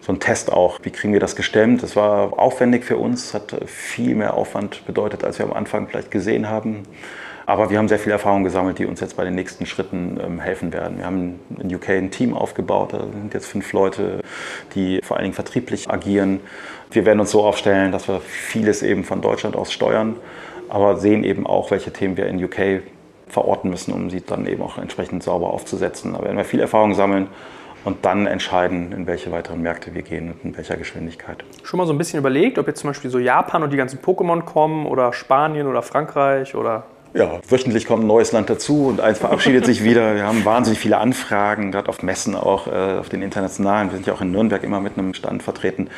[0.00, 0.78] so ein Test auch.
[0.82, 1.82] Wie kriegen wir das gestemmt?
[1.82, 6.10] Das war aufwendig für uns, hat viel mehr Aufwand bedeutet, als wir am Anfang vielleicht
[6.10, 6.84] gesehen haben.
[7.46, 10.40] Aber wir haben sehr viel Erfahrung gesammelt, die uns jetzt bei den nächsten Schritten ähm,
[10.40, 10.98] helfen werden.
[10.98, 14.20] Wir haben in UK ein Team aufgebaut, da sind jetzt fünf Leute,
[14.74, 16.40] die vor allen Dingen vertrieblich agieren.
[16.92, 20.16] Wir werden uns so aufstellen, dass wir vieles eben von Deutschland aus steuern,
[20.68, 22.82] aber sehen eben auch, welche Themen wir in UK
[23.26, 26.12] verorten müssen, um sie dann eben auch entsprechend sauber aufzusetzen.
[26.12, 27.28] Da werden wir viel Erfahrung sammeln
[27.84, 31.44] und dann entscheiden, in welche weiteren Märkte wir gehen und in welcher Geschwindigkeit.
[31.62, 34.00] Schon mal so ein bisschen überlegt, ob jetzt zum Beispiel so Japan und die ganzen
[34.00, 39.00] Pokémon kommen oder Spanien oder Frankreich oder ja, wöchentlich kommt ein neues Land dazu und
[39.00, 40.14] eins verabschiedet sich wieder.
[40.14, 43.88] Wir haben wahnsinnig viele Anfragen, gerade auf Messen auch, äh, auf den internationalen.
[43.90, 45.88] Wir sind ja auch in Nürnberg immer mit einem Stand vertreten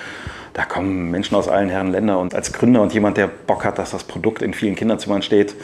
[0.54, 3.78] da kommen Menschen aus allen Herren Länder und als Gründer und jemand, der Bock hat,
[3.78, 5.54] dass das Produkt in vielen Kinderzimmern steht,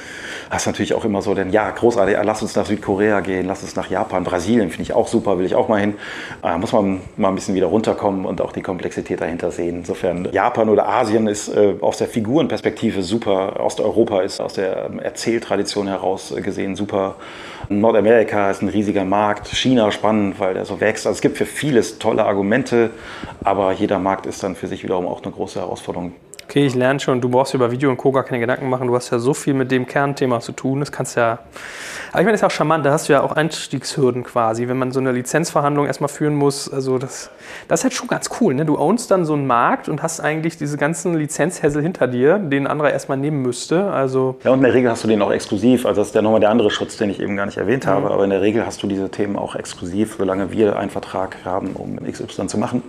[0.50, 3.76] hast natürlich auch immer so den, ja, großartig, lass uns nach Südkorea gehen, lass uns
[3.76, 5.94] nach Japan, Brasilien, finde ich auch super, will ich auch mal hin.
[6.42, 9.78] Da muss man mal ein bisschen wieder runterkommen und auch die Komplexität dahinter sehen.
[9.78, 15.00] Insofern, Japan oder Asien ist äh, aus der Figurenperspektive super, Osteuropa ist aus der ähm,
[15.00, 17.16] Erzähltradition heraus gesehen super.
[17.70, 21.06] Nordamerika ist ein riesiger Markt, China spannend, weil der so wächst.
[21.06, 22.90] Also es gibt für vieles tolle Argumente,
[23.44, 26.12] aber jeder Markt ist dann für sich wiederum auch eine große Herausforderung.
[26.48, 28.10] Okay, ich lerne schon, du brauchst über Video und Co.
[28.10, 28.88] gar keine Gedanken machen.
[28.88, 30.80] Du hast ja so viel mit dem Kernthema zu tun.
[30.80, 31.40] Das kannst ja.
[32.10, 32.86] Aber ich meine, das ist auch charmant.
[32.86, 36.72] Da hast du ja auch Einstiegshürden quasi, wenn man so eine Lizenzverhandlung erstmal führen muss.
[36.72, 37.30] Also, das,
[37.68, 38.54] das ist halt schon ganz cool.
[38.54, 38.64] Ne?
[38.64, 42.62] Du ownst dann so einen Markt und hast eigentlich diese ganzen Lizenzhässel hinter dir, den
[42.62, 43.90] ein anderer erstmal nehmen müsste.
[43.90, 45.84] Also ja, und in der Regel hast du den auch exklusiv.
[45.84, 47.90] Also, das ist ja nochmal der andere Schutz, den ich eben gar nicht erwähnt mhm.
[47.90, 48.10] habe.
[48.10, 51.72] Aber in der Regel hast du diese Themen auch exklusiv, solange wir einen Vertrag haben,
[51.74, 52.82] um XY zu machen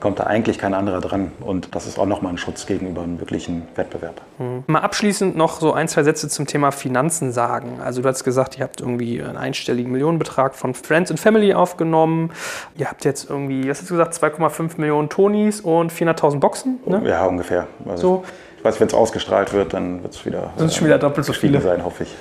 [0.00, 1.32] kommt da eigentlich kein anderer dran.
[1.40, 4.20] Und das ist auch nochmal ein Schutz gegenüber einem wirklichen Wettbewerb.
[4.38, 4.64] Mhm.
[4.66, 7.80] Mal abschließend noch so ein, zwei Sätze zum Thema Finanzen sagen.
[7.82, 12.30] Also du hast gesagt, ihr habt irgendwie einen einstelligen Millionenbetrag von Friends and Family aufgenommen.
[12.76, 16.78] Ihr habt jetzt irgendwie, was hast du gesagt, 2,5 Millionen Tonis und 400.000 Boxen?
[16.86, 17.02] Ne?
[17.04, 17.66] Ja, ungefähr.
[17.86, 18.24] Also so.
[18.58, 21.32] Ich weiß, wenn es ausgestrahlt wird, dann wird es wieder, äh, schon wieder doppelt so
[21.32, 22.16] viele sein, hoffe ich.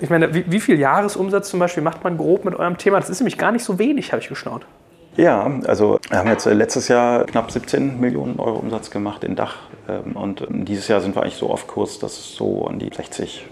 [0.00, 2.98] ich meine, wie, wie viel Jahresumsatz zum Beispiel macht man grob mit eurem Thema?
[2.98, 4.64] Das ist nämlich gar nicht so wenig, habe ich geschaut.
[5.16, 9.34] Ja, also wir haben jetzt äh, letztes Jahr knapp 17 Millionen Euro Umsatz gemacht in
[9.34, 9.56] Dach
[9.88, 12.78] ähm, und ähm, dieses Jahr sind wir eigentlich so auf Kurs, dass es so an
[12.78, 13.46] die 60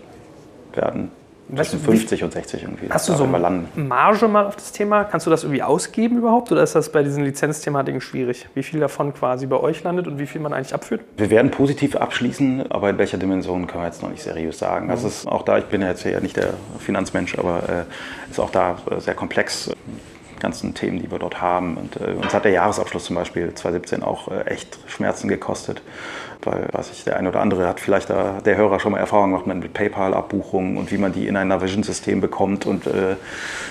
[0.75, 1.11] werden.
[1.47, 2.89] Du, 50 und 60 irgendwie.
[2.89, 5.05] Hast du so Marge mal auf das Thema?
[5.05, 6.51] Kannst du das irgendwie ausgeben überhaupt?
[6.51, 8.49] Oder ist das bei diesen Lizenzthematiken schwierig?
[8.55, 11.03] Wie viel davon quasi bei euch landet und wie viel man eigentlich abführt?
[11.19, 14.91] Wir werden positiv abschließen, aber in welcher Dimension können wir jetzt noch nicht seriös sagen.
[14.91, 18.41] Also ist auch da, ich bin ja jetzt ja nicht der Finanzmensch, aber äh, ist
[18.41, 19.71] auch da äh, sehr komplex
[20.45, 21.77] ganzen Themen, die wir dort haben.
[21.77, 25.83] Und äh, uns hat der Jahresabschluss zum Beispiel 2017 auch äh, echt Schmerzen gekostet,
[26.47, 29.31] weil, weiß ich, der eine oder andere hat vielleicht da, der Hörer schon mal Erfahrung
[29.31, 33.17] gemacht mit PayPal-Abbuchungen und wie man die in ein Navision-System bekommt und äh,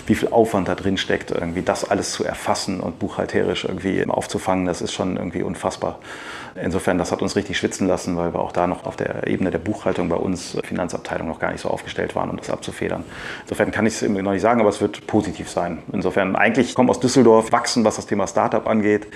[0.07, 4.65] wie viel Aufwand da drin steckt, irgendwie das alles zu erfassen und buchhalterisch irgendwie aufzufangen,
[4.65, 5.99] das ist schon irgendwie unfassbar.
[6.55, 9.49] Insofern, das hat uns richtig schwitzen lassen, weil wir auch da noch auf der Ebene
[9.49, 13.03] der Buchhaltung bei uns Finanzabteilung noch gar nicht so aufgestellt waren, um das abzufedern.
[13.41, 15.79] Insofern kann ich es noch nicht sagen, aber es wird positiv sein.
[15.91, 19.07] Insofern, eigentlich kommen aus Düsseldorf, wachsen, was das Thema Startup angeht,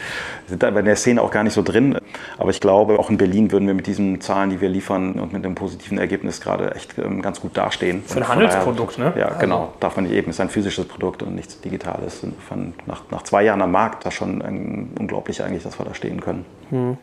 [0.48, 2.00] sind da in der Szene auch gar nicht so drin.
[2.40, 5.34] Aber ich glaube, auch in Berlin würden wir mit diesen Zahlen, die wir liefern und
[5.34, 8.04] mit dem positiven Ergebnis gerade echt ähm, ganz gut dastehen.
[8.06, 9.14] Für ein Handelsprodukt, ne?
[9.18, 9.74] Ja, genau.
[9.80, 10.30] Darf man nicht eben.
[10.30, 12.24] Es ist ein physisches Produkt und nichts Digitales.
[12.24, 14.42] Insofern nach, nach zwei Jahren am Markt, da schon
[14.98, 16.46] unglaublich eigentlich, dass wir da stehen können.
[16.70, 16.98] Hm.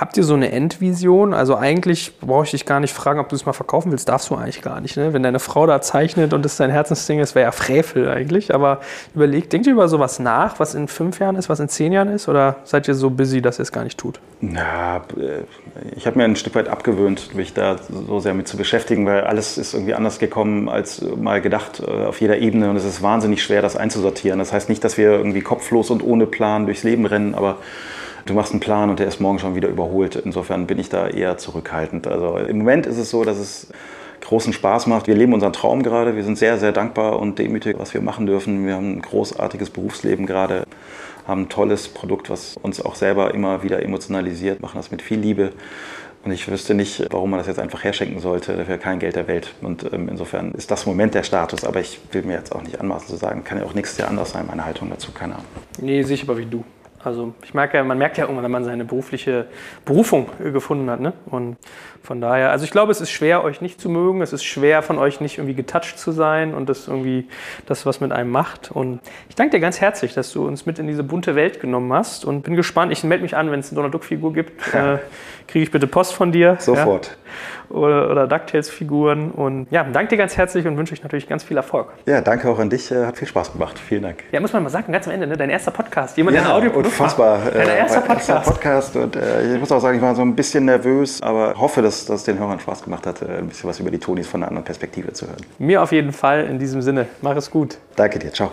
[0.00, 1.34] Habt ihr so eine Endvision?
[1.34, 4.08] Also eigentlich brauche ich dich gar nicht fragen, ob du es mal verkaufen willst.
[4.08, 4.96] Darfst du eigentlich gar nicht.
[4.96, 5.12] Ne?
[5.12, 8.54] Wenn deine Frau da zeichnet und es dein Herzensding ist, wäre ja Frevel eigentlich.
[8.54, 8.80] Aber
[9.14, 12.08] überlegt, denkt ihr über sowas nach, was in fünf Jahren ist, was in zehn Jahren
[12.08, 12.28] ist?
[12.28, 14.20] Oder seid ihr so busy, dass ihr es gar nicht tut?
[14.40, 15.42] Na, äh,
[15.94, 19.24] ich habe mir ein Stück weit abgewöhnt, mich da so sehr mit zu beschäftigen, weil
[19.24, 22.70] alles ist irgendwie anders gekommen als mal gedacht äh, auf jeder Ebene.
[22.70, 24.38] Und es ist wahnsinnig schwer, das einzusortieren.
[24.38, 27.58] Das heißt nicht, dass wir irgendwie kopflos und ohne Plan durchs Leben rennen, aber
[28.26, 30.16] du machst einen Plan und der ist morgen schon wieder überholt.
[30.16, 32.06] Insofern bin ich da eher zurückhaltend.
[32.06, 33.68] Also im Moment ist es so, dass es
[34.20, 35.06] großen Spaß macht.
[35.06, 36.16] Wir leben unseren Traum gerade.
[36.16, 38.66] Wir sind sehr, sehr dankbar und demütig, was wir machen dürfen.
[38.66, 40.64] Wir haben ein großartiges Berufsleben gerade,
[41.26, 45.18] haben ein tolles Produkt, was uns auch selber immer wieder emotionalisiert, machen das mit viel
[45.18, 45.52] Liebe.
[46.22, 48.54] Und ich wüsste nicht, warum man das jetzt einfach herschenken sollte.
[48.54, 49.54] Dafür kein Geld der Welt.
[49.62, 51.64] Und ähm, insofern ist das Moment der Status.
[51.64, 54.08] Aber ich will mir jetzt auch nicht anmaßen zu sagen, kann ja auch nächstes Jahr
[54.08, 55.46] anders sein, meine Haltung dazu, keine Ahnung.
[55.80, 56.62] Nee, ich aber wie du.
[57.02, 59.46] Also ich merke ja, man merkt ja irgendwann, wenn man seine berufliche
[59.84, 61.00] Berufung gefunden hat.
[61.00, 61.14] Ne?
[61.26, 61.56] Und
[62.02, 64.22] von daher, also ich glaube, es ist schwer, euch nicht zu mögen.
[64.22, 67.28] Es ist schwer, von euch nicht irgendwie getoucht zu sein und das irgendwie
[67.66, 68.70] das, was mit einem macht.
[68.70, 71.92] Und ich danke dir ganz herzlich, dass du uns mit in diese bunte Welt genommen
[71.92, 72.90] hast und bin gespannt.
[72.92, 74.52] Ich melde mich an, wenn es eine Donald Duck-Figur gibt.
[74.72, 74.94] Ja.
[74.94, 74.98] Äh,
[75.46, 76.56] Kriege ich bitte Post von dir.
[76.60, 77.06] Sofort.
[77.06, 77.12] Ja?
[77.70, 79.30] oder, oder DuckTales-Figuren.
[79.30, 81.88] Und ja, danke dir ganz herzlich und wünsche euch natürlich ganz viel Erfolg.
[82.06, 82.90] Ja, danke auch an dich.
[82.90, 83.78] Äh, hat viel Spaß gemacht.
[83.78, 84.24] Vielen Dank.
[84.32, 85.36] Ja, muss man mal sagen, ganz am Ende, ne?
[85.36, 86.16] dein erster Podcast.
[86.16, 87.38] Jemand, ja, der ein Audioprodukt unfassbar.
[87.38, 87.54] Macht.
[87.54, 88.28] Dein erster Podcast.
[88.28, 88.96] Erster Podcast.
[88.96, 91.89] Und äh, ich muss auch sagen, ich war so ein bisschen nervös, aber hoffe, dass
[91.90, 94.48] das den Hörern Spaß gemacht hat, äh, ein bisschen was über die Tonis von einer
[94.48, 95.44] anderen Perspektive zu hören.
[95.58, 97.06] Mir auf jeden Fall in diesem Sinne.
[97.22, 97.78] Mach es gut.
[97.96, 98.32] Danke dir.
[98.32, 98.50] Ciao.